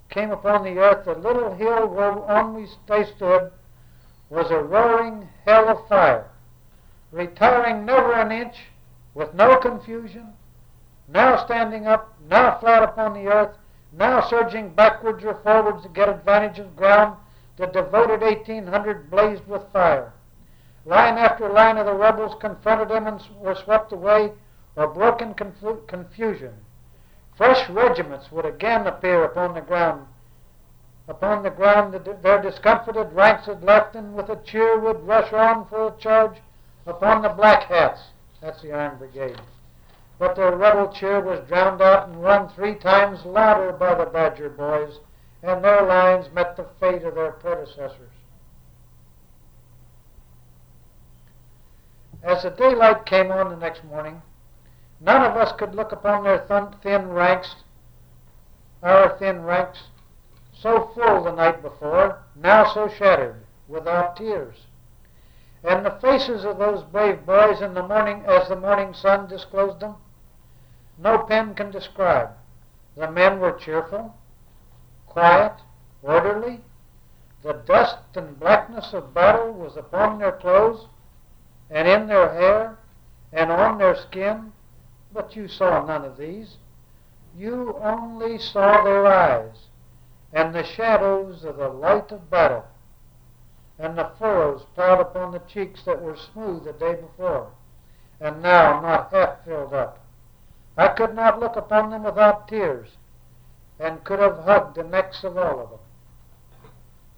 [0.10, 3.52] came upon the earth, the little hill whereon we they stood
[4.30, 6.30] was a roaring hell of fire,
[7.12, 8.56] retiring never an inch,
[9.14, 10.34] with no confusion,
[11.12, 13.58] now standing up, now flat upon the earth,
[13.92, 17.18] now surging backwards or forwards to get advantage of ground,
[17.58, 20.14] the devoted 1800 blazed with fire.
[20.86, 24.32] Line after line of the rebels confronted them and were swept away
[24.76, 26.54] or broke in confusion.
[27.36, 30.06] Fresh regiments would again appear upon the ground.
[31.08, 35.66] Upon the ground their discomfited ranks had left, and with a cheer would rush on
[35.68, 36.38] for a charge
[36.86, 38.02] upon the Black Hats.
[38.42, 39.40] That's the Iron Brigade.
[40.20, 44.50] But their rebel cheer was drowned out and run three times louder by the Badger
[44.50, 45.00] boys,
[45.42, 48.12] and their lines met the fate of their predecessors.
[52.22, 54.22] As the daylight came on the next morning,
[55.02, 56.40] None of us could look upon their
[56.82, 57.56] thin ranks,
[58.84, 59.84] our thin ranks,
[60.54, 64.68] so full the night before, now so shattered, without tears.
[65.64, 69.80] And the faces of those brave boys in the morning, as the morning sun disclosed
[69.80, 69.96] them,
[71.00, 72.30] no pen can describe.
[72.96, 74.16] The men were cheerful,
[75.08, 75.54] quiet,
[76.04, 76.62] orderly.
[77.42, 80.88] The dust and blackness of battle was upon their clothes,
[81.70, 82.78] and in their hair,
[83.32, 84.52] and on their skin,
[85.14, 86.58] but you saw none of these.
[87.38, 89.70] You only saw their eyes
[90.34, 92.66] and the shadows of the light of battle
[93.78, 97.52] and the furrows plowed upon the cheeks that were smooth the day before
[98.20, 99.99] and now not half filled up.
[100.80, 102.88] I could not look upon them without tears
[103.82, 105.80] and could have hugged the necks of all of them.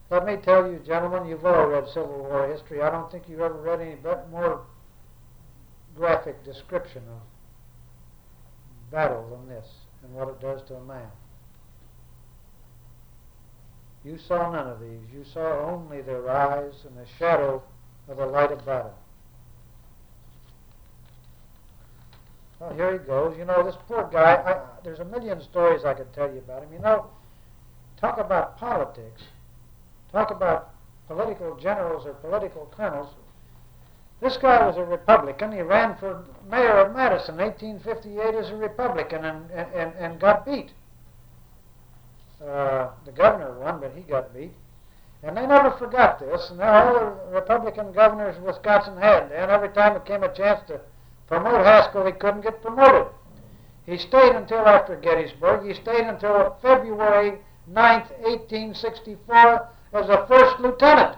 [0.09, 2.81] Let me tell you, gentlemen, you've all read Civil War history.
[2.81, 3.97] I don't think you've ever read any
[4.31, 4.61] more
[5.95, 7.21] graphic description of
[8.91, 9.67] battle than this
[10.03, 11.11] and what it does to a man.
[14.03, 15.07] You saw none of these.
[15.13, 17.61] You saw only their eyes and the shadow
[18.07, 18.95] of the light of battle.
[22.61, 23.35] Well, here he goes.
[23.39, 26.61] You know, this poor guy, I, there's a million stories I could tell you about
[26.61, 26.71] him.
[26.71, 27.07] You know,
[27.99, 29.23] talk about politics,
[30.11, 30.69] talk about
[31.07, 33.09] political generals or political colonels.
[34.21, 35.51] This guy was a Republican.
[35.51, 40.69] He ran for mayor of Madison 1858 as a Republican and, and, and got beat.
[42.39, 44.51] Uh, the governor won, but he got beat.
[45.23, 46.51] And they never forgot this.
[46.51, 50.79] And all the Republican governors Wisconsin had, and every time it came a chance to
[51.31, 53.07] promote Haskell, he couldn't get promoted.
[53.85, 55.65] He stayed until after Gettysburg.
[55.65, 57.39] He stayed until February
[57.71, 61.17] 9th, 1864, as a first lieutenant.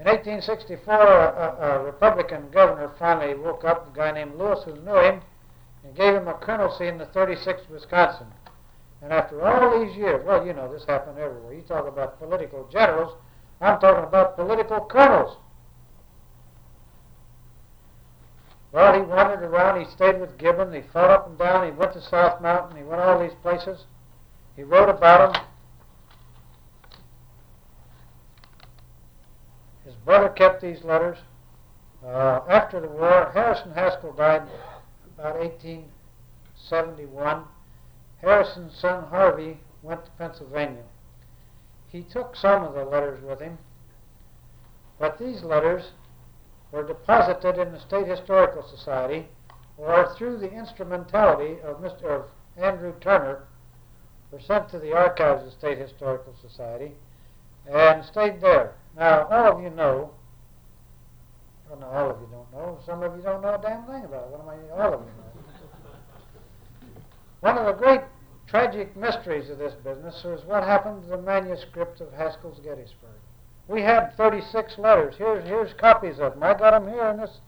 [0.00, 4.98] In 1864, a, a, Republican governor finally woke up, a guy named Lewis who knew
[4.98, 5.20] him,
[5.84, 8.26] and gave him a colonelcy in the 36th Wisconsin.
[9.00, 11.54] And after all these years, well, you know, this happened everywhere.
[11.54, 13.14] You talk about political generals,
[13.60, 15.36] I'm talking about political colonels.
[18.72, 19.84] Well, he wandered around.
[19.84, 20.72] He stayed with Gibbon.
[20.72, 21.66] He fought up and down.
[21.66, 22.78] He went to South Mountain.
[22.78, 23.84] He went all these places.
[24.56, 25.42] He wrote about them.
[29.84, 31.18] His brother kept these letters.
[32.04, 34.42] Uh, after the war, Harrison Haskell died
[35.18, 37.44] about 1871.
[38.20, 40.82] Harrison's son Harvey went to Pennsylvania.
[41.88, 43.58] He took some of the letters with him,
[44.98, 45.92] but these letters
[46.72, 49.28] were deposited in the State Historical Society
[49.76, 52.04] or through the instrumentality of Mr.
[52.04, 52.24] Of
[52.56, 53.44] Andrew Turner
[54.30, 56.92] were sent to the archives of the State Historical Society
[57.70, 58.74] and stayed there.
[58.96, 60.10] Now, all of you know,
[61.68, 62.78] well, no, all of you don't know.
[62.84, 64.30] Some of you don't know a damn thing about it.
[64.30, 64.82] What am I?
[64.82, 65.32] All of you know.
[67.40, 68.02] One of the great
[68.46, 73.21] tragic mysteries of this business was what happened to the manuscript of Haskell's Gettysburg.
[73.68, 75.14] We had 36 letters.
[75.16, 76.42] Here's here's copies of them.
[76.42, 77.38] I got them here in this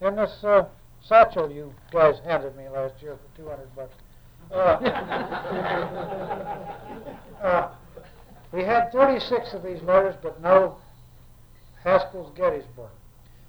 [0.00, 0.66] in this uh,
[1.02, 3.96] satchel you guys handed me last year for 200 bucks.
[4.52, 4.56] Uh,
[7.42, 7.68] uh,
[8.52, 10.76] we had 36 of these letters, but no
[11.82, 12.90] Haskell's Gettysburg.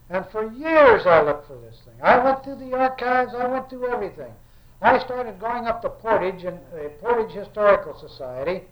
[0.09, 1.93] And for years I looked for this thing.
[2.01, 3.35] I went through the archives.
[3.37, 4.33] I went through everything.
[4.81, 8.63] I started going up to Portage, and the Portage Historical Society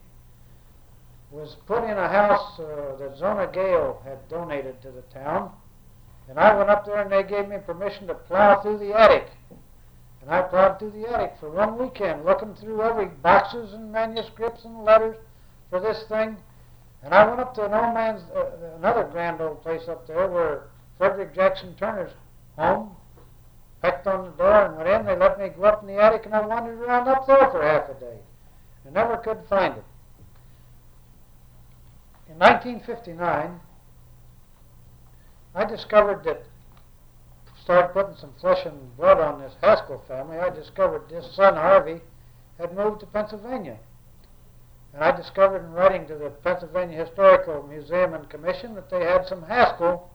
[1.32, 5.52] was put in a house uh, that Zona Gale had donated to the town.
[6.30, 9.28] And I went up there, and they gave me permission to plow through the attic.
[10.22, 14.66] And I plowed through the attic for one weekend, looking through every boxes and manuscripts
[14.66, 15.18] and letters
[15.70, 16.38] for this thing.
[17.04, 20.28] And I went up to an old man's, uh, another grand old place up there
[20.28, 20.64] where
[20.98, 22.12] Frederick Jackson Turner's
[22.58, 22.96] home
[23.84, 25.06] pecked on the door and went in.
[25.06, 27.62] They let me go up in the attic, and I wandered around up there for
[27.62, 28.18] half a day.
[28.88, 29.84] I never could find it.
[32.36, 33.62] In 1959,
[35.56, 36.44] I discovered that,
[37.64, 42.02] started putting some flesh and blood on this Haskell family, I discovered this son Harvey
[42.60, 43.78] had moved to Pennsylvania.
[44.94, 49.26] And I discovered in writing to the Pennsylvania Historical Museum and Commission that they had
[49.26, 50.12] some Haskell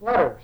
[0.00, 0.42] letters.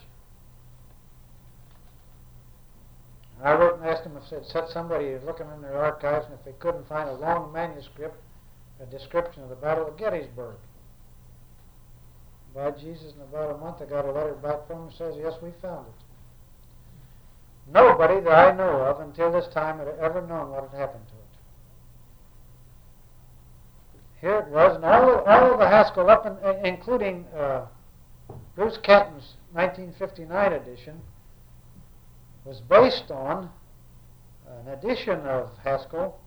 [3.39, 6.35] And I wrote and asked them if they'd set somebody looking in their archives and
[6.35, 8.21] if they couldn't find a long manuscript,
[8.81, 10.57] a description of the Battle of Gettysburg.
[12.55, 15.35] By Jesus, in about a month I got a letter back from him says, yes,
[15.43, 16.05] we found it.
[17.73, 21.15] Nobody that I know of until this time had ever known what had happened to
[21.15, 21.19] it.
[24.21, 26.37] Here it was, and all of, all of the Haskell, up in,
[26.67, 27.67] including uh,
[28.57, 31.01] Bruce Catton's 1959 edition,
[32.45, 33.51] was based on
[34.49, 36.19] an edition of Haskell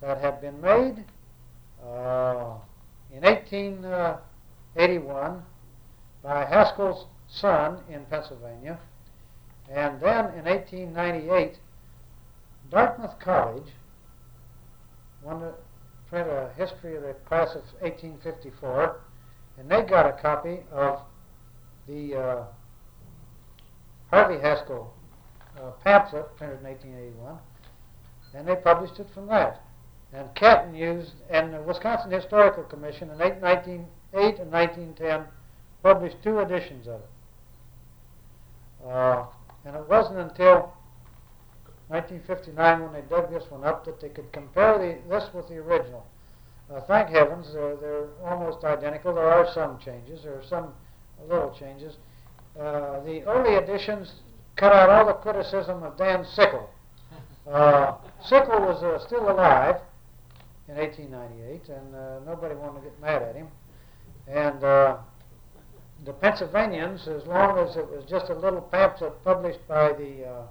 [0.00, 1.04] that had been made
[1.84, 2.54] uh,
[3.12, 5.42] in 1881
[6.22, 8.78] by Haskell's son in Pennsylvania.
[9.70, 11.58] And then in 1898,
[12.70, 13.72] Dartmouth College
[15.22, 15.54] wanted to
[16.08, 19.00] print a history of the class of 1854,
[19.58, 21.00] and they got a copy of
[21.86, 22.44] the uh,
[24.10, 24.92] Harvey Haskell
[25.56, 27.38] uh, pamphlet printed in 1881,
[28.34, 29.62] and they published it from that.
[30.12, 35.24] And Catton used, and the Wisconsin Historical Commission in 1908 and 1910
[35.82, 37.10] published two editions of it.
[38.88, 39.24] Uh,
[39.64, 40.72] and it wasn't until
[41.88, 45.56] 1959 when they dug this one up that they could compare the, this with the
[45.56, 46.04] original.
[46.72, 49.14] Uh, thank heavens, they're, they're almost identical.
[49.14, 50.22] There are some changes.
[50.22, 50.72] There are some
[51.28, 51.96] little changes.
[52.58, 54.12] Uh, the early editions
[54.56, 56.68] cut out all the criticism of Dan Sickle.
[57.50, 57.94] Uh,
[58.24, 59.76] Sickle was uh, still alive
[60.70, 63.48] in 1898, and uh, nobody wanted to get mad at him.
[64.28, 64.96] And uh,
[66.04, 70.42] the Pennsylvanians, as long as it was just a little pamphlet published by the uh,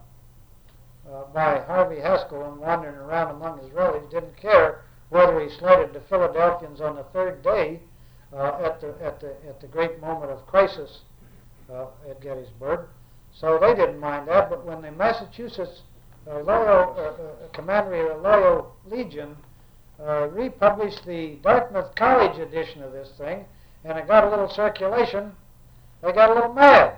[1.10, 5.94] uh, by Harvey Haskell and wandering around among his relatives, didn't care whether he slighted
[5.94, 7.80] the Philadelphians on the third day
[8.34, 11.00] uh, at the at the at the great moment of crisis
[11.72, 12.82] at Gettysburg.
[13.32, 14.50] So they didn't mind that.
[14.50, 15.84] But when the Massachusetts
[16.30, 19.36] uh, Loyal uh, uh, Commandery of Loyal Legion
[20.06, 23.46] uh, republished the Dartmouth College edition of this thing,
[23.84, 25.32] and it got a little circulation,
[26.02, 26.96] they got a little mad.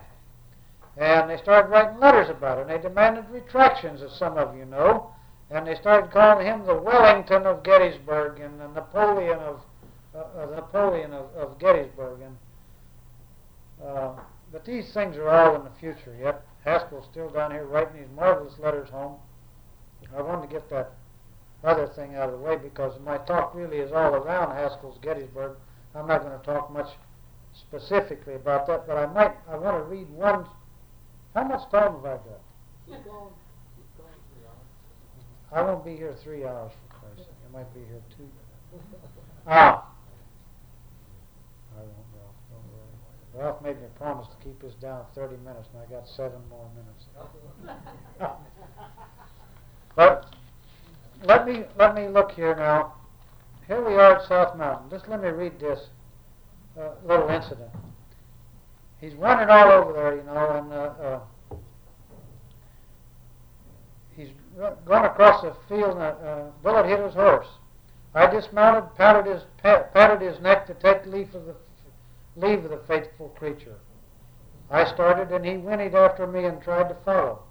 [0.97, 4.65] And they started writing letters about it, and they demanded retractions, as some of you
[4.65, 5.11] know.
[5.49, 9.61] And they started calling him the Wellington of Gettysburg and the Napoleon of
[10.15, 12.19] uh, Napoleon of, of Gettysburg.
[12.21, 12.37] And
[13.85, 14.11] uh,
[14.51, 16.43] but these things are all in the future yet.
[16.65, 19.15] Haskell's still down here writing these marvelous letters home.
[20.15, 20.91] I wanted to get that
[21.63, 25.57] other thing out of the way because my talk really is all around Haskell's Gettysburg.
[25.93, 26.87] I'm not going to talk much
[27.53, 29.33] specifically about that, but I might.
[29.49, 30.45] I want to read one.
[31.35, 32.41] How much time have I got?
[32.87, 33.33] Keep going.
[33.75, 34.15] Keep going.
[35.51, 37.35] I won't be here three hours for Christ's sake.
[37.49, 38.29] I might be here two.
[39.47, 39.87] Ah.
[41.75, 42.35] I won't, Ralph.
[42.49, 43.43] Don't worry.
[43.43, 46.69] Ralph made me promise to keep this down 30 minutes, and I got seven more
[46.75, 47.05] minutes.
[49.95, 50.33] but
[51.23, 52.93] let me let me look here now.
[53.67, 54.89] Here we are at South Mountain.
[54.89, 55.79] Just let me read this
[56.79, 57.69] uh, little incident.
[58.99, 61.55] He's running all over there, you know, and uh, uh,
[64.15, 64.29] he's
[64.85, 67.47] going across the field, and a bullet hit his horse.
[68.13, 71.55] I dismounted, patted his patted his neck to take leave of the
[72.35, 73.77] leave of the faithful creature.
[74.69, 77.43] I started, and he whinnied after me and tried to follow.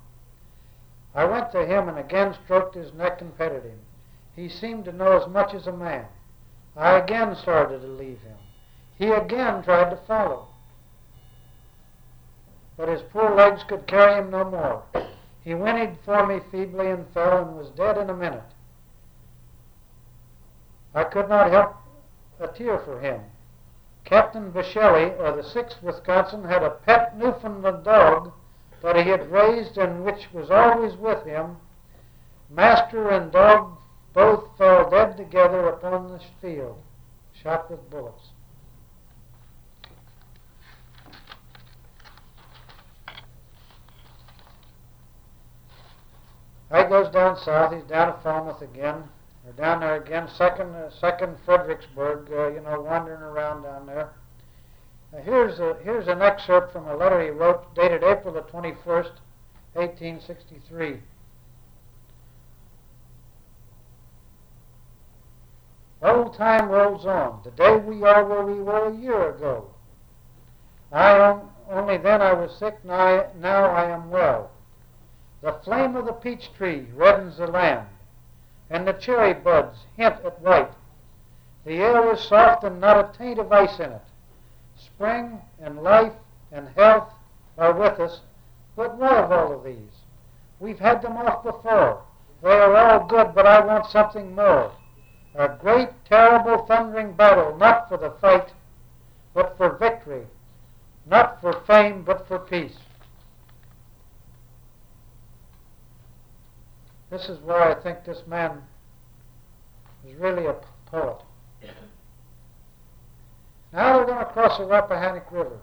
[1.15, 3.81] I went to him and again stroked his neck and petted him.
[4.37, 6.07] He seemed to know as much as a man.
[6.77, 8.37] I again started to leave him.
[8.97, 10.47] He again tried to follow.
[12.77, 14.83] But his poor legs could carry him no more.
[15.43, 18.43] He whinnied for me feebly and fell and was dead in a minute.
[20.95, 21.77] I could not help
[22.39, 23.21] a tear for him.
[24.05, 28.33] Captain Bachelle, of the 6th Wisconsin, had a pet Newfoundland dog
[28.83, 31.57] that he had raised and which was always with him.
[32.49, 33.77] Master and dog
[34.13, 36.79] both fell dead together upon the field,
[37.43, 38.31] shot with bullets.
[46.75, 47.75] He goes down south.
[47.75, 49.03] He's down at Falmouth again.
[49.45, 52.31] We're down there again, second, uh, second Fredericksburg.
[52.31, 54.13] Uh, you know, wandering around down there.
[55.19, 59.11] Here's a, here's an excerpt from a letter he wrote, dated April the 21st,
[59.75, 61.01] 1863.
[66.03, 67.43] Old time rolls on.
[67.43, 69.71] Today we are where we were a year ago.
[70.93, 74.51] I am, only then I was sick, now, now I am well.
[75.43, 77.87] The flame of the peach tree reddens the land,
[78.71, 80.73] and the cherry buds hint at white.
[81.65, 84.03] The air is soft and not a taint of ice in it.
[84.85, 86.13] Spring and life
[86.53, 87.13] and health
[87.59, 88.21] are with us,
[88.77, 90.05] but what of all of these?
[90.59, 92.03] We've had them off before.
[92.43, 94.73] They are all good, but I want something more.
[95.35, 98.53] A great, terrible, thundering battle, not for the fight,
[99.35, 100.27] but for victory.
[101.07, 102.77] Not for fame, but for peace.
[107.11, 108.63] This is where I think this man
[110.07, 110.57] is really a
[110.87, 111.23] poet.
[113.73, 115.59] Now they're going to cross the Rappahannock River.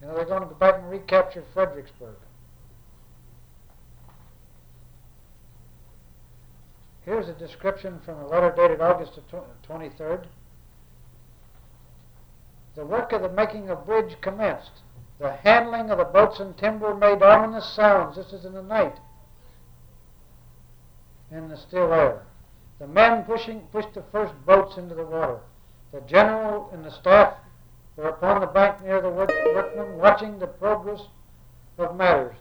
[0.00, 2.16] You know, they're going to go back and recapture Fredericksburg.
[7.04, 9.18] Here's a description from a letter dated August
[9.68, 10.24] 23rd.
[12.74, 14.82] The work of the making of bridge commenced.
[15.18, 18.16] The handling of the boats and timber made ominous sounds.
[18.16, 18.96] This is in the night,
[21.30, 22.22] in the still air.
[22.78, 25.38] The men pushing pushed the first boats into the water.
[25.96, 27.38] The general and the staff
[27.96, 31.00] were upon the bank near the workmen, watching the progress
[31.78, 32.36] of matters.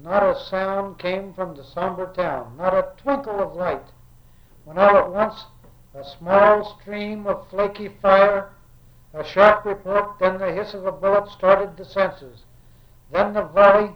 [0.00, 3.82] Not a sound came from the somber town, not a twinkle of light,
[4.62, 5.46] when all at once
[5.92, 8.52] a small stream of flaky fire,
[9.12, 12.44] a sharp report, then the hiss of a bullet started the senses.
[13.10, 13.90] Then the volley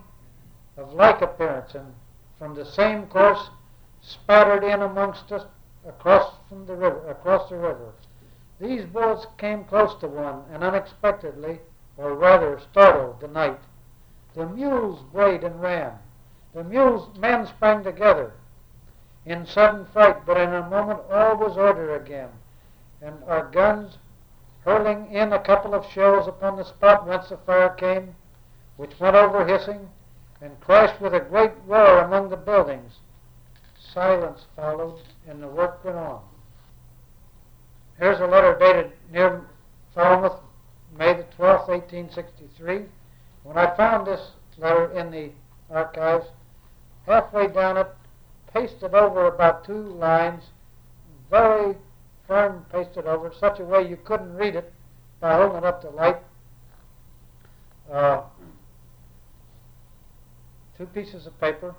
[0.77, 1.95] of like appearance, and
[2.37, 3.49] from the same course
[4.01, 5.45] spattered in amongst us
[5.87, 7.93] across from the river, across the river.
[8.61, 11.61] These bullets came close to one, and unexpectedly,
[11.97, 13.61] or rather startled, the night.
[14.35, 15.99] The mules brayed and ran.
[16.55, 18.33] The mules men sprang together
[19.25, 22.31] in sudden fright, but in a moment all was order again,
[23.01, 23.99] and our guns
[24.65, 28.15] hurling in a couple of shells upon the spot whence the fire came,
[28.77, 29.89] which went over hissing
[30.41, 32.99] and crashed with a great roar among the buildings.
[33.79, 36.23] Silence followed, and the work went on.
[37.99, 39.45] Here's a letter dated near
[39.95, 40.39] Falmouth,
[40.97, 42.83] May the 12th, 1863.
[43.43, 44.21] When I found this
[44.57, 45.31] letter in the
[45.71, 46.27] archives,
[47.07, 47.89] halfway down it,
[48.53, 50.45] pasted over about two lines,
[51.29, 51.77] very
[52.27, 54.73] firm pasted over, such a way you couldn't read it
[55.21, 56.19] by holding up to light.
[57.91, 58.23] Uh,
[60.77, 61.75] two pieces of paper.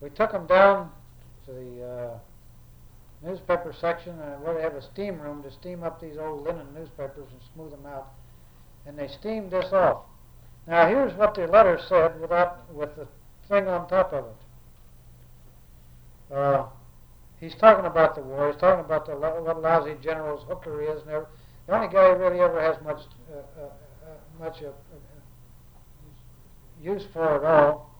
[0.00, 0.90] We took them down
[1.46, 2.18] to the uh,
[3.24, 6.66] newspaper section, and where they have a steam room to steam up these old linen
[6.74, 8.12] newspapers and smooth them out.
[8.86, 10.02] And they steamed this off.
[10.66, 13.06] Now here's what the letter said without with the
[13.48, 16.34] thing on top of it.
[16.34, 16.66] Uh,
[17.40, 18.50] he's talking about the war.
[18.50, 21.26] He's talking about the what lousy generals Hooker is, and
[21.66, 23.00] the only guy who really ever has much
[23.32, 24.70] uh, uh, uh much uh,
[26.82, 27.94] use for it all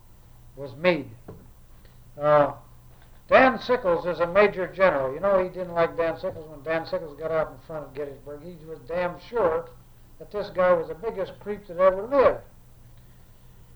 [0.57, 1.11] was Meade.
[2.21, 2.53] Uh,
[3.29, 5.15] Dan Sickles is a major general.
[5.15, 7.95] You know he didn't like Dan Sickles when Dan Sickles got out in front of
[7.95, 8.43] Gettysburg.
[8.43, 9.69] He was damn sure
[10.19, 12.41] that this guy was the biggest creep that ever lived.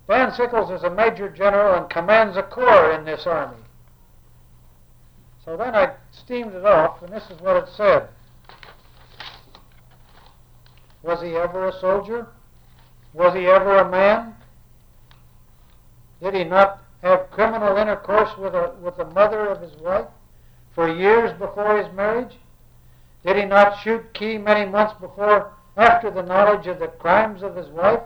[0.07, 3.57] Dan Sickles is a major general and commands a corps in this army.
[5.45, 8.09] So then I steamed it off, and this is what it said.
[11.03, 12.27] Was he ever a soldier?
[13.15, 14.35] Was he ever a man?
[16.21, 20.07] Did he not have criminal intercourse with, a, with the mother of his wife
[20.75, 22.35] for years before his marriage?
[23.25, 27.57] Did he not shoot Key many months before, after the knowledge of the crimes of
[27.57, 28.03] his wife,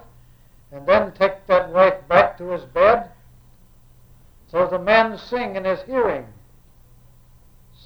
[0.73, 3.11] and then take that wife back to his bed?
[4.51, 6.27] So the men sing in his hearing,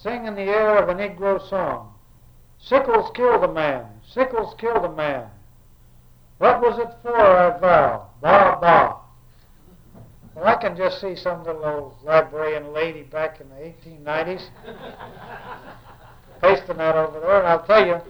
[0.02, 1.94] sing in the air of a Negro song.
[2.58, 5.30] Sickles killed the man, Sickles killed the man.
[6.38, 8.08] What was it for, I vow?
[8.20, 9.00] Bah.
[10.44, 14.48] I can just see some little old librarian lady back in the 1890s
[16.40, 18.00] pasting that over there, and I'll tell you,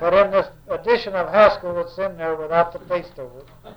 [0.00, 3.74] but in this edition of Haskell, it's in there without the paste over it.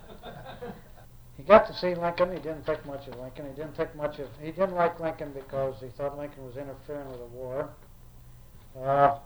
[1.37, 2.31] He got to see Lincoln.
[2.31, 3.45] He didn't think much of Lincoln.
[3.47, 4.27] He didn't think much of.
[4.41, 7.69] He didn't like Lincoln because he thought Lincoln was interfering with the war.
[8.81, 9.19] Uh,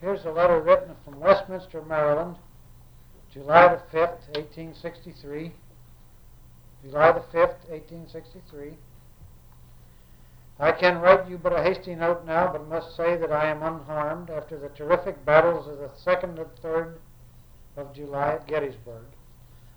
[0.00, 2.36] here's a letter written from Westminster, Maryland,
[3.36, 5.52] July the 5th, 1863.
[6.82, 8.72] July the 5th, 1863.
[10.58, 13.62] I can write you but a hasty note now, but must say that I am
[13.62, 16.94] unharmed after the terrific battles of the 2nd and 3rd
[17.76, 19.04] of July at Gettysburg.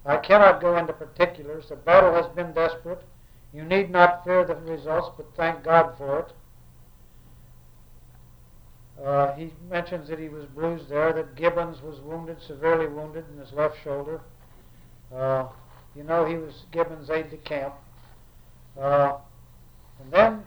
[0.05, 1.67] I cannot go into particulars.
[1.67, 3.03] The battle has been desperate.
[3.51, 6.31] You need not fear the results, but thank God for it.
[9.03, 13.39] Uh, he mentions that he was bruised there, that Gibbons was wounded, severely wounded in
[13.39, 14.19] his left shoulder.
[15.15, 15.47] Uh,
[15.95, 17.73] you know, he was Gibbons' aide de camp.
[18.79, 19.17] Uh,
[20.01, 20.43] and then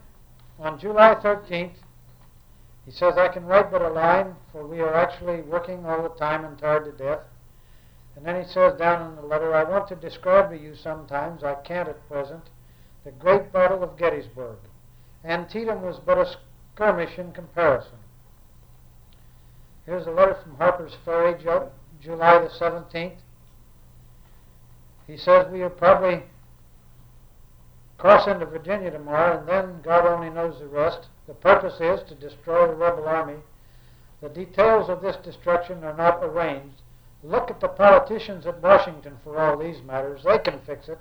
[0.59, 1.77] on July 13th,
[2.85, 6.09] he says, I can write but a line, for we are actually working all the
[6.11, 7.21] time and tired to death.
[8.17, 11.43] And then he says down in the letter, I want to describe to you sometimes,
[11.43, 12.51] I can't at present,
[13.05, 14.59] the great battle of Gettysburg.
[15.25, 16.37] Antietam was but a
[16.75, 17.99] skirmish in comparison.
[19.85, 21.35] Here's a letter from Harper's Ferry,
[22.01, 23.17] July the 17th.
[25.07, 26.23] He says we will probably
[27.99, 31.09] cross into Virginia tomorrow, and then God only knows the rest.
[31.27, 33.41] The purpose is to destroy the rebel army.
[34.21, 36.83] The details of this destruction are not arranged.
[37.25, 40.23] Look at the politicians at Washington for all these matters.
[40.25, 40.99] They can fix it.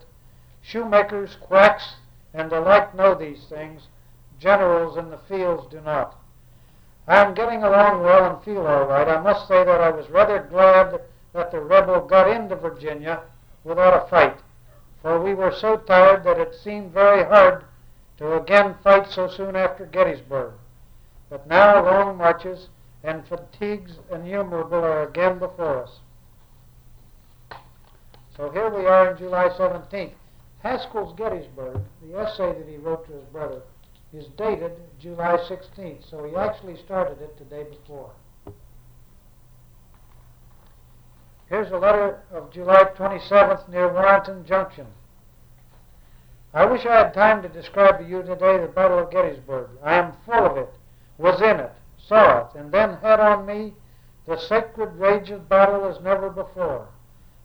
[0.62, 1.96] Shoemakers, quacks,
[2.34, 3.84] and the like know these things.
[4.40, 6.21] Generals in the fields do not.
[7.08, 9.08] I am getting along well and feel all right.
[9.08, 11.02] I must say that I was rather glad
[11.34, 13.22] that the rebel got into Virginia
[13.64, 14.38] without a fight,
[15.02, 17.64] for we were so tired that it seemed very hard
[18.18, 20.54] to again fight so soon after Gettysburg.
[21.30, 22.68] But now long marches
[23.04, 26.00] and fatigues innumerable are again before us.
[28.36, 30.14] So here we are on July 17th.
[30.64, 33.62] Haskell's Gettysburg, the essay that he wrote to his brother,
[34.14, 38.12] is dated July 16th, so he actually started it the day before.
[41.48, 44.88] Here's a letter of July 27th near Warrenton Junction.
[46.54, 49.70] I wish I had time to describe to you today the Battle of Gettysburg.
[49.84, 50.70] I am full of it,
[51.18, 53.74] was in it, saw it, and then had on me
[54.28, 56.88] the sacred rage of battle as never before.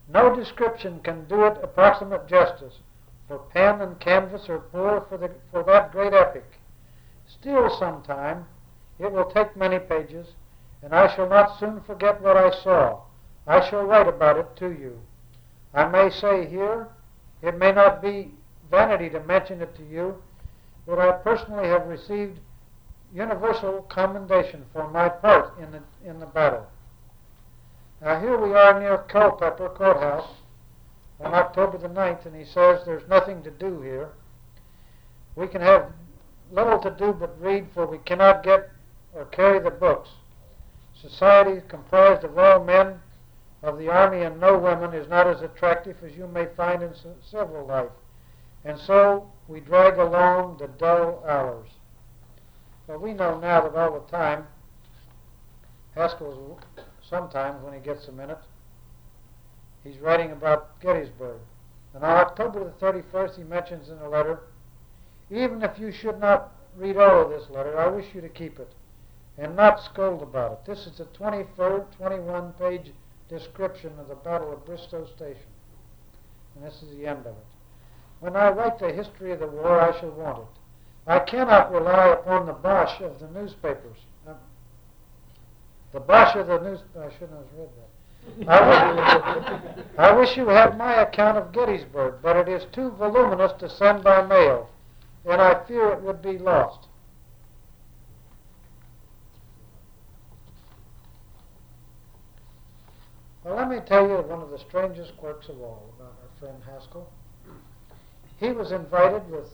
[0.08, 2.78] No description can do it approximate justice
[3.28, 6.44] for pen and canvas are poor for, the, for that great epic.
[7.26, 8.46] Still, sometime,
[8.98, 10.28] it will take many pages,
[10.82, 13.00] and I shall not soon forget what I saw.
[13.46, 15.00] I shall write about it to you.
[15.74, 16.88] I may say here,
[17.42, 18.30] it may not be
[18.70, 20.22] vanity to mention it to you,
[20.86, 22.38] that I personally have received
[23.12, 26.66] universal commendation for my part in the, in the battle.
[28.00, 30.28] Now here we are near Culpeper Courthouse
[31.20, 34.10] on October the 9th, and he says there's nothing to do here.
[35.34, 35.92] We can have
[36.50, 38.70] little to do but read, for we cannot get
[39.14, 40.10] or carry the books.
[40.94, 43.00] Society comprised of all men
[43.62, 46.92] of the army and no women is not as attractive as you may find in
[47.28, 47.90] civil life.
[48.64, 51.68] And so we drag along the dull hours.
[52.86, 54.46] Well, we know now that all the time,
[55.94, 56.60] Haskell's
[57.08, 58.38] sometimes when he gets a minute,
[59.86, 61.38] he's writing about Gettysburg.
[61.94, 64.40] And on October the 31st, he mentions in a letter,
[65.30, 68.58] even if you should not read all of this letter, I wish you to keep
[68.58, 68.72] it
[69.38, 70.58] and not scold about it.
[70.66, 72.92] This is a 24, 21 page
[73.28, 75.42] description of the Battle of Bristoe Station.
[76.54, 77.46] And this is the end of it.
[78.20, 80.60] When I write the history of the war, I shall want it.
[81.06, 83.98] I cannot rely upon the bosh of the newspapers.
[84.26, 84.34] Uh,
[85.92, 86.80] the bosh of the news.
[86.98, 87.95] I shouldn't have read that.
[88.46, 93.52] I wish, I wish you had my account of Gettysburg, but it is too voluminous
[93.60, 94.68] to send by mail,
[95.24, 96.88] and I fear it would be lost.
[103.42, 106.62] Well, let me tell you one of the strangest quirks of all about our friend
[106.64, 107.08] Haskell.
[108.38, 109.48] He was invited with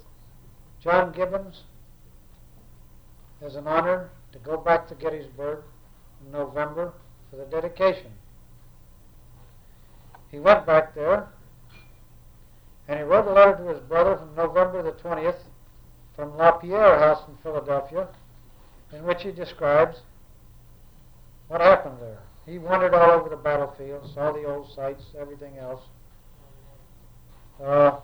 [0.82, 1.62] John Gibbons
[3.42, 5.58] as an honor to go back to Gettysburg
[6.24, 6.94] in November
[7.30, 8.12] for the dedication.
[10.32, 11.28] He went back there
[12.88, 15.38] and he wrote a letter to his brother from November the 20th
[16.16, 18.08] from LaPierre House in Philadelphia
[18.92, 19.98] in which he describes
[21.46, 22.18] what happened there.
[22.44, 25.82] He wandered all over the battlefield, saw the old sights, everything else.
[27.62, 28.00] Uh,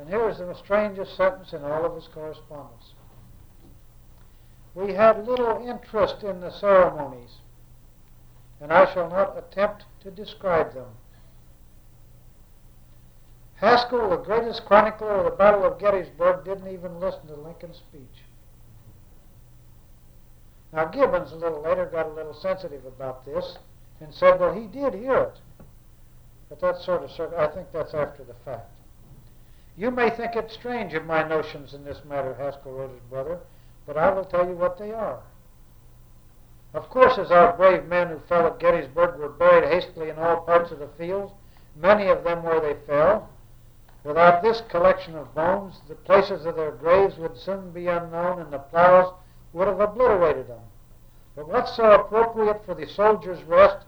[0.00, 2.94] And here is the strangest sentence in all of his correspondence.
[4.74, 7.36] We had little interest in the ceremonies,
[8.60, 10.88] and I shall not attempt to describe them.
[13.56, 18.24] Haskell, the greatest chronicler of the Battle of Gettysburg, didn't even listen to Lincoln's speech.
[20.72, 23.58] Now, Gibbons, a little later, got a little sensitive about this
[24.00, 25.40] and said, well, he did hear it.
[26.48, 28.70] But that's sort of, I think that's after the fact.
[29.76, 33.38] You may think it strange of my notions in this matter, Haskell wrote his brother,
[33.86, 35.20] but I will tell you what they are.
[36.72, 40.42] Of course, as our brave men who fell at Gettysburg were buried hastily in all
[40.42, 41.32] parts of the fields,
[41.74, 43.28] many of them where they fell,
[44.04, 48.52] without this collection of bones, the places of their graves would soon be unknown, and
[48.52, 49.12] the plows
[49.52, 50.60] would have obliterated them.
[51.34, 53.84] But what's so appropriate for the soldier's rest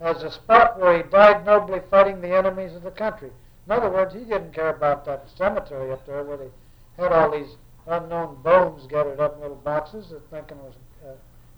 [0.00, 3.30] as the spot where he died nobly fighting the enemies of the country?
[3.66, 6.50] In other words, he didn't care about that cemetery up there where they
[6.98, 7.56] had all these
[7.86, 10.74] unknown bones gathered up in little boxes that Lincoln was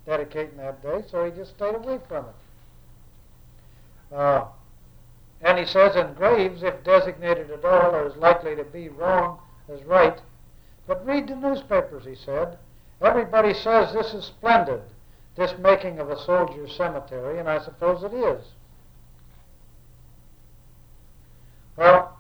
[0.09, 4.15] dedicating that day, so he just stayed away from it.
[4.17, 4.47] Uh,
[5.43, 9.39] and he says, in graves, if designated at all, are as likely to be wrong
[9.71, 10.19] as right.
[10.87, 12.57] But read the newspapers, he said.
[13.03, 14.81] Everybody says this is splendid,
[15.37, 18.43] this making of a soldier's cemetery, and I suppose it is.
[21.77, 22.19] Well,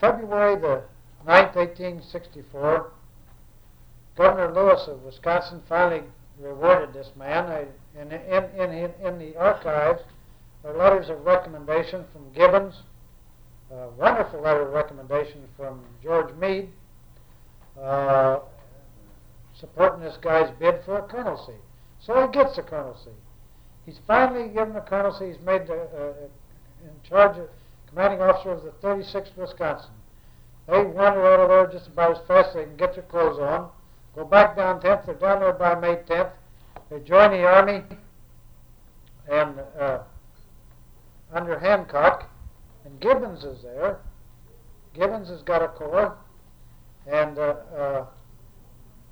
[0.00, 0.82] February the
[1.26, 2.90] 9th, 1864,
[4.16, 6.02] Governor Lewis of Wisconsin finally
[6.40, 7.68] rewarded this man.
[7.98, 10.02] In, in, in, in the archives
[10.64, 12.82] are letters of recommendation from Gibbons,
[13.70, 16.70] a wonderful letter of recommendation from George Meade,
[17.80, 18.38] uh,
[19.58, 21.56] supporting this guy's bid for a colonelcy.
[22.00, 23.12] So he gets a colonelcy.
[23.84, 25.32] He's finally given a colonelcy.
[25.32, 26.12] He's made the, uh,
[26.82, 27.48] in charge of
[27.88, 29.90] commanding officer of the 36th Wisconsin.
[30.66, 33.38] They wander out of there just about as fast as they can get their clothes
[33.38, 33.70] on.
[34.16, 35.04] Go back down 10th.
[35.04, 36.30] They're down there by May 10th.
[36.90, 37.82] They join the army
[39.30, 39.98] and uh,
[41.32, 42.30] under Hancock,
[42.86, 43.98] and Gibbons is there.
[44.94, 46.16] Gibbons has got a corps,
[47.06, 48.06] and uh, uh,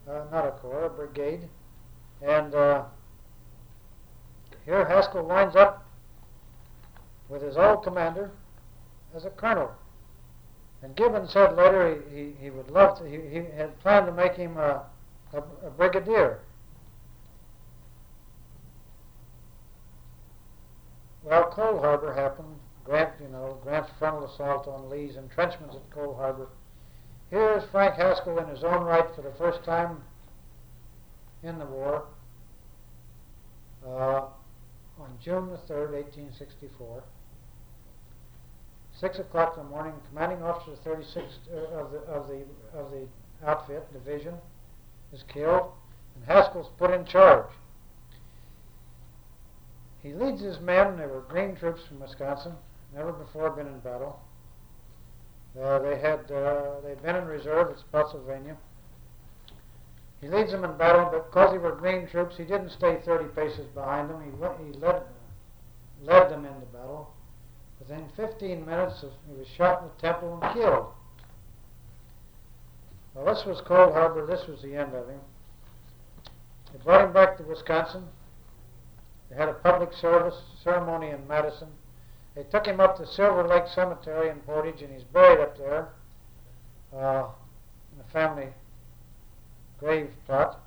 [0.09, 1.49] uh not a corps, a brigade,
[2.23, 2.85] and uh,
[4.65, 5.87] here Haskell winds up
[7.29, 8.31] with his old commander
[9.15, 9.71] as a colonel.
[10.83, 14.13] And Gibbons said later he, he, he would love to, he, he had planned to
[14.13, 14.85] make him a,
[15.35, 16.41] a, a brigadier.
[21.23, 22.57] Well, Cold Harbor happened.
[22.85, 26.49] Grant, you know, Grant's frontal assault on Lee's entrenchments at Cold Harbor.
[27.31, 30.03] Here is Frank Haskell in his own right for the first time
[31.43, 32.05] in the war.
[33.87, 34.27] Uh,
[35.01, 37.03] on June the 3rd, 1864,
[39.01, 42.45] Six o'clock in the morning, commanding officer of 36th uh, of the of the
[42.79, 43.09] of the
[43.45, 44.35] outfit division
[45.15, 45.71] is killed,
[46.17, 47.47] and Haskell's put in charge.
[50.03, 50.99] He leads his men.
[50.99, 52.53] They were Green troops from Wisconsin,
[52.95, 54.21] never before been in battle.
[55.59, 58.57] Uh, they had uh, they'd been in reserve at Spotsylvania.
[60.21, 63.27] He leads them in battle, but because they were Green troops, he didn't stay 30
[63.37, 64.23] paces behind them.
[64.25, 65.03] He went, he led
[66.03, 67.15] led them into battle.
[67.79, 70.87] Within 15 minutes, of, he was shot in the temple and killed.
[73.15, 74.27] Well, this was Cold Harbor.
[74.27, 75.21] This was the end of him.
[76.73, 78.05] They brought him back to Wisconsin.
[79.31, 81.69] They had a public service ceremony in Madison.
[82.35, 85.89] They took him up to Silver Lake Cemetery in Portage, and he's buried up there
[86.93, 87.29] uh,
[87.95, 88.49] in a family
[89.79, 90.61] grave plot.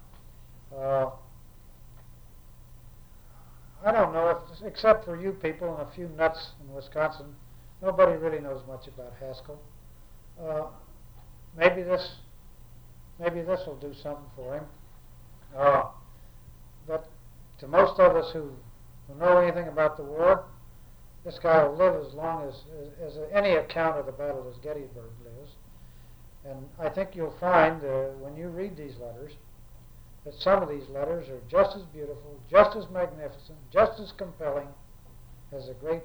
[0.73, 1.09] Uh,
[3.85, 7.35] I don't know, if, except for you people and a few nuts in Wisconsin,
[7.81, 9.61] nobody really knows much about Haskell.
[10.41, 10.63] Uh,
[11.57, 12.15] maybe this,
[13.19, 14.63] maybe this will do something for him.
[15.57, 15.83] Uh,
[16.87, 17.09] but
[17.59, 18.51] to most of us who,
[19.07, 20.45] who know anything about the war,
[21.25, 22.55] this guy will live as long as,
[23.03, 25.51] as, as any account of the Battle of Gettysburg lives.
[26.45, 29.33] And I think you'll find uh, when you read these letters
[30.23, 34.67] that some of these letters are just as beautiful, just as magnificent, just as compelling
[35.51, 36.03] as a great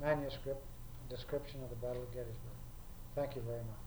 [0.00, 0.62] manuscript
[1.08, 2.36] description of the Battle of Gettysburg.
[3.14, 3.78] Thank you very much.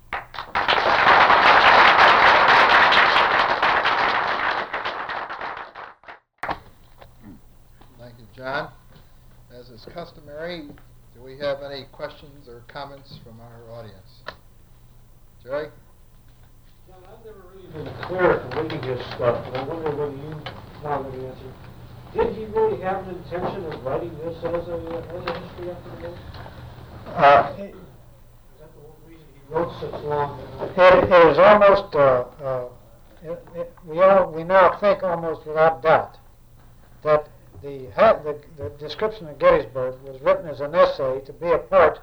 [8.00, 8.72] Thank you, John.
[9.54, 10.68] As is customary,
[11.14, 14.24] do we have any questions or comments from our audience?
[15.44, 15.68] Jerry?
[16.88, 20.42] John, I've never really been clear from reading his stuff, and I wonder whether you
[20.82, 21.54] found any answer.
[22.14, 25.90] Did he really have an intention of writing this as a, as a history after
[26.02, 26.18] the war?
[27.08, 27.74] Uh, Is
[28.60, 30.40] that the whole reason he wrote such long?
[30.40, 32.70] It, it is almost, uh, uh,
[33.24, 36.18] it, it, we, all, we now think almost without doubt
[37.04, 37.28] that
[37.62, 42.00] the, the, the description of Gettysburg was written as an essay to be a part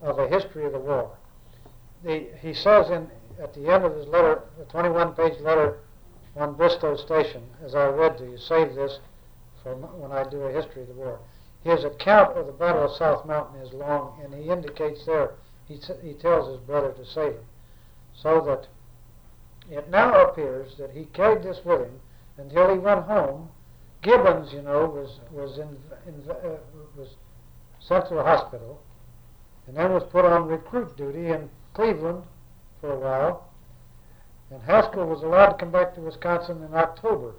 [0.00, 1.10] of a history of the war.
[2.04, 3.08] The, he says in,
[3.42, 5.78] at the end of his letter, the 21 page letter
[6.36, 9.00] on Bristoe Station, as I read to you, save this
[9.62, 11.18] for when I do a history of the war.
[11.64, 15.34] His account of the Battle of South Mountain is long, and he indicates there,
[15.66, 17.44] he, t- he tells his brother to save it.
[18.14, 18.68] So that
[19.70, 22.00] it now appears that he carried this with him
[22.36, 23.50] until he went home.
[24.02, 25.68] Gibbons, you know, was was in,
[26.06, 26.56] in uh,
[26.96, 27.16] was
[27.80, 28.80] sent to a hospital,
[29.66, 32.22] and then was put on recruit duty in Cleveland
[32.80, 33.48] for a while.
[34.50, 37.34] And Haskell was allowed to come back to Wisconsin in October.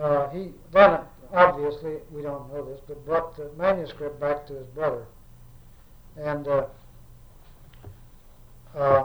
[0.00, 1.00] Uh, he then,
[1.32, 5.06] obviously, we don't know this, but brought the manuscript back to his brother.
[6.16, 6.66] And uh,
[8.74, 9.04] uh,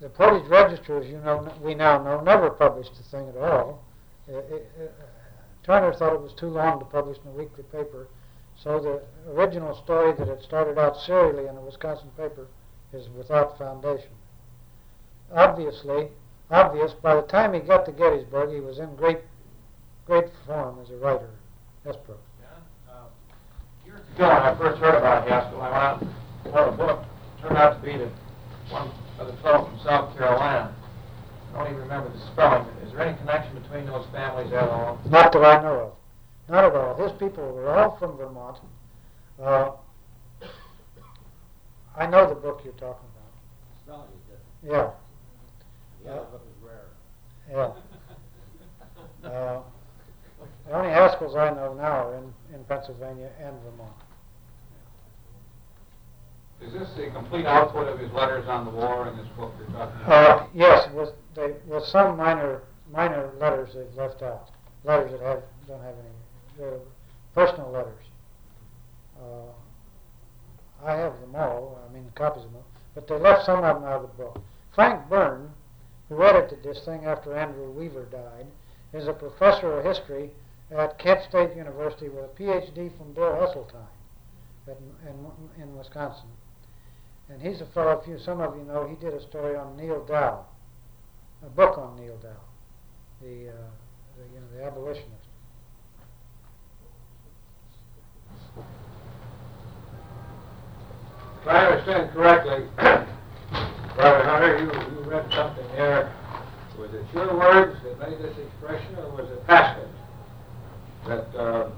[0.00, 3.84] the Portage Register, as you know, we now know, never published the thing at all.
[4.28, 4.84] Uh, it, uh,
[5.64, 8.08] Turner thought it was too long to publish in a weekly paper,
[8.56, 9.02] so the
[9.32, 12.46] original story that had started out serially in a Wisconsin paper
[12.92, 14.10] is without foundation.
[15.32, 16.08] Obviously,
[16.50, 19.18] obvious, by the time he got to Gettysburg, he was in great,
[20.06, 21.30] great form as a writer.
[21.86, 22.20] Yes, Brooks.
[22.40, 26.68] John, uh, years ago, when I first heard about Haskell, I went out and bought
[26.68, 27.04] a book.
[27.38, 28.10] It Turned out to be the
[28.68, 30.74] one of the fellow from South Carolina.
[31.54, 32.66] I don't even remember the spelling.
[32.92, 35.00] Is there any connection between those families at all?
[35.08, 35.92] Not that I know of.
[36.50, 36.94] Not at all.
[37.02, 38.58] His people were all from Vermont.
[39.42, 39.70] Uh,
[41.96, 43.32] I know the book you're talking about.
[43.86, 44.44] Spelling is different.
[44.62, 44.90] Yeah,
[46.04, 47.72] The other book is rare.
[49.24, 49.28] yeah.
[49.30, 49.62] Uh,
[50.68, 52.24] the only Haskells I know now are in,
[52.54, 53.92] in Pennsylvania and Vermont.
[56.60, 59.68] Is this the complete output of his letters on the war in this book you're
[59.68, 62.60] talking Uh, yes, with, they, with some minor
[62.92, 64.50] minor letters they've left out.
[64.84, 66.78] Letters that have don't have any
[67.34, 68.04] personal letters.
[69.18, 71.80] Uh, I have them all.
[71.88, 72.62] I mean, copies of them,
[72.94, 74.42] but they left some of them out of the book.
[74.74, 75.50] Frank Byrne,
[76.08, 78.46] who edited this thing after Andrew Weaver died,
[78.92, 80.30] is a professor of history
[80.70, 83.86] at Kent State University with a PhD from Bill Hesseltine
[84.66, 84.78] at,
[85.08, 86.28] in, in Wisconsin.
[87.28, 90.04] And he's a fellow, you, some of you know, he did a story on Neal
[90.04, 90.44] Dow,
[91.44, 92.40] a book on Neal Dow,
[93.22, 93.70] the, uh,
[94.16, 95.08] the you know the abolitionist.
[101.42, 102.66] If I understand correctly,
[103.96, 106.12] Brother Hunter, you, you read something there.
[106.78, 109.88] Was it your words that made this expression, or was it Haskell
[111.06, 111.70] that uh,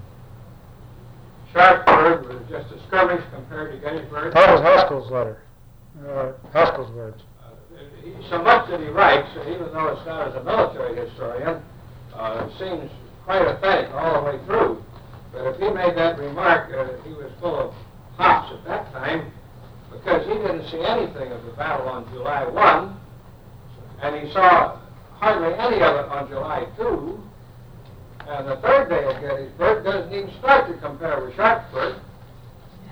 [1.53, 4.34] Sharpsburg was just a skirmish compared to Gettysburg.
[4.34, 5.42] That was Haskell's letter,
[6.09, 7.22] uh, Haskell's words.
[8.28, 11.62] So much that he writes, even though it's not as a military historian,
[12.14, 12.90] uh, seems
[13.24, 14.84] quite authentic all the way through.
[15.32, 17.74] But if he made that remark, uh, he was full of
[18.16, 19.32] hops at that time,
[19.90, 22.96] because he didn't see anything of the battle on July 1,
[24.02, 24.78] and he saw
[25.18, 27.20] hardly any of it on July 2,
[28.28, 31.96] and the third day at Gettysburg doesn't even start to compare with Sharpsburg.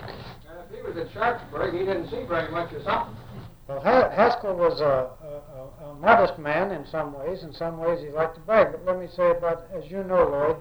[0.01, 3.22] And if he was at Sharpsburg, he didn't see very much of something.
[3.69, 7.45] Well, Haskell was a, a, a- modest man in some ways.
[7.45, 8.73] In some ways, he liked to brag.
[8.73, 10.57] But let me say about, as you know, Lloyd,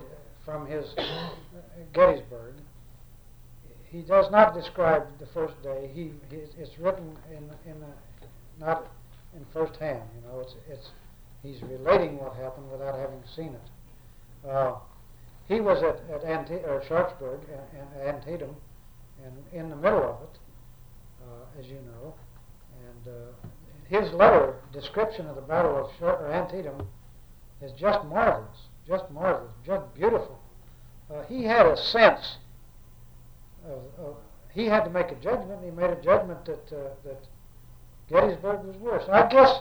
[0.46, 1.30] from his uh,
[1.94, 2.54] Gettysburg,
[3.90, 5.90] he does not describe the first day.
[5.94, 8.86] He, he's, it's written in in a, not
[9.36, 10.02] in first hand.
[10.16, 10.90] You know, it's it's
[11.42, 14.48] he's relating what happened without having seen it.
[14.48, 14.76] Uh,
[15.48, 18.56] he was at at Ante- or Sharpsburg and Antietam,
[19.26, 20.40] and in the middle of it,
[21.24, 22.14] uh, as you know.
[23.06, 23.48] And uh,
[23.88, 26.88] his letter description of the Battle of Antietam
[27.62, 30.40] is just marvelous, just marvelous, just beautiful.
[31.14, 32.38] Uh, he had a sense
[33.66, 34.16] of, of
[34.54, 35.64] he had to make a judgment.
[35.64, 37.28] He made a judgment that uh, that
[38.10, 39.04] Gettysburg was worse.
[39.10, 39.60] I guess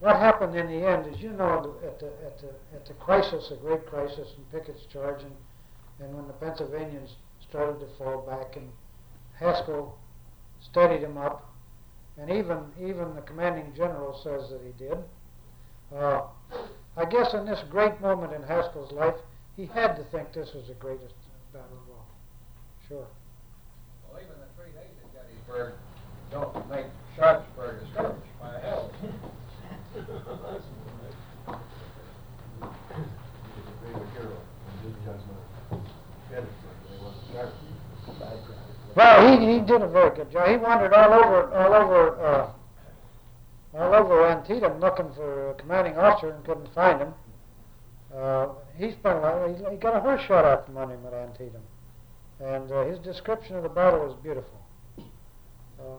[0.00, 3.50] what happened in the end is, you know, at the at the at the crisis,
[3.50, 5.32] a great crisis, and Pickett's charge, and
[6.00, 7.10] and when the Pennsylvanians
[7.48, 8.68] started to fall back, and
[9.38, 9.98] Haskell
[10.60, 11.51] steadied him up
[12.18, 14.98] and even even the commanding general says that he did.
[15.94, 16.22] Uh,
[16.96, 19.14] I guess in this great moment in Haskell's life,
[19.56, 21.14] he had to think this was the greatest
[21.52, 22.06] battle of all.
[22.88, 23.06] Sure.
[24.10, 25.74] Well, even the three days at Gettysburg
[26.30, 26.86] don't make
[27.16, 28.90] Sharpsburg a skirmish by hell.
[38.94, 40.48] Well, he, he did a very good job.
[40.48, 42.50] He wandered all over all over uh,
[43.74, 47.14] all over Antietam looking for a commanding officer and couldn't find him.
[48.14, 51.06] Uh, he spent a lot, he, he got a horse shot out from under him
[51.06, 51.62] at Antietam,
[52.40, 54.60] and uh, his description of the battle was beautiful.
[54.98, 55.96] Uh,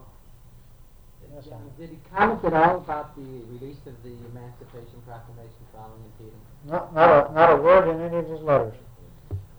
[1.34, 1.44] yes.
[1.76, 6.40] Did he comment at all about the release of the Emancipation Proclamation following Antietam?
[6.66, 8.74] Not, not, a, not a word in any of his letters.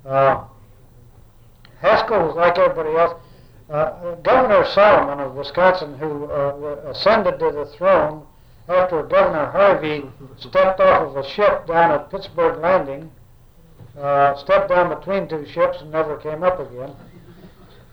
[0.06, 0.46] Uh,
[1.82, 3.22] Haskell was like everybody else.
[3.70, 8.24] Uh, Governor Salomon of Wisconsin, who uh, ascended to the throne
[8.70, 10.04] after Governor Harvey
[10.38, 13.12] stepped off of a ship down at Pittsburgh Landing,
[14.00, 16.92] uh, stepped down between two ships and never came up again.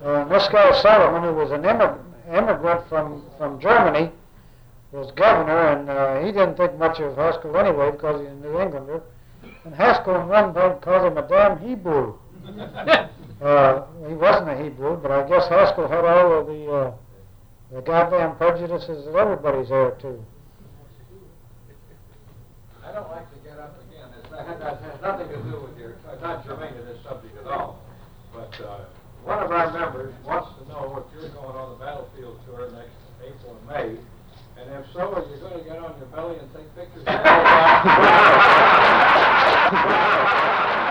[0.05, 1.99] Uh, this guy Salomon, who was an immig-
[2.31, 4.11] immigrant from, from Germany,
[4.91, 8.61] was governor, and uh, he didn't think much of Haskell anyway because he's a New
[8.61, 9.01] Englander.
[9.64, 12.18] And Haskell in one point called him a damn Hebrew.
[13.43, 16.93] Uh, he wasn't a Hebrew, but I guess Haskell had all of the uh,
[17.72, 20.24] the goddamn prejudices that everybody's heir to.
[22.84, 24.11] I don't like to get up again.
[24.14, 27.36] This, that has, has nothing to do with your, uh, not germane to this subject
[27.38, 27.80] at all.
[28.32, 28.84] But, uh,
[29.24, 32.95] one of our members wants to know if you're going on the battlefield tour next
[33.24, 33.97] April and May.
[34.61, 37.05] And if so, are you gonna get on your belly and take pictures?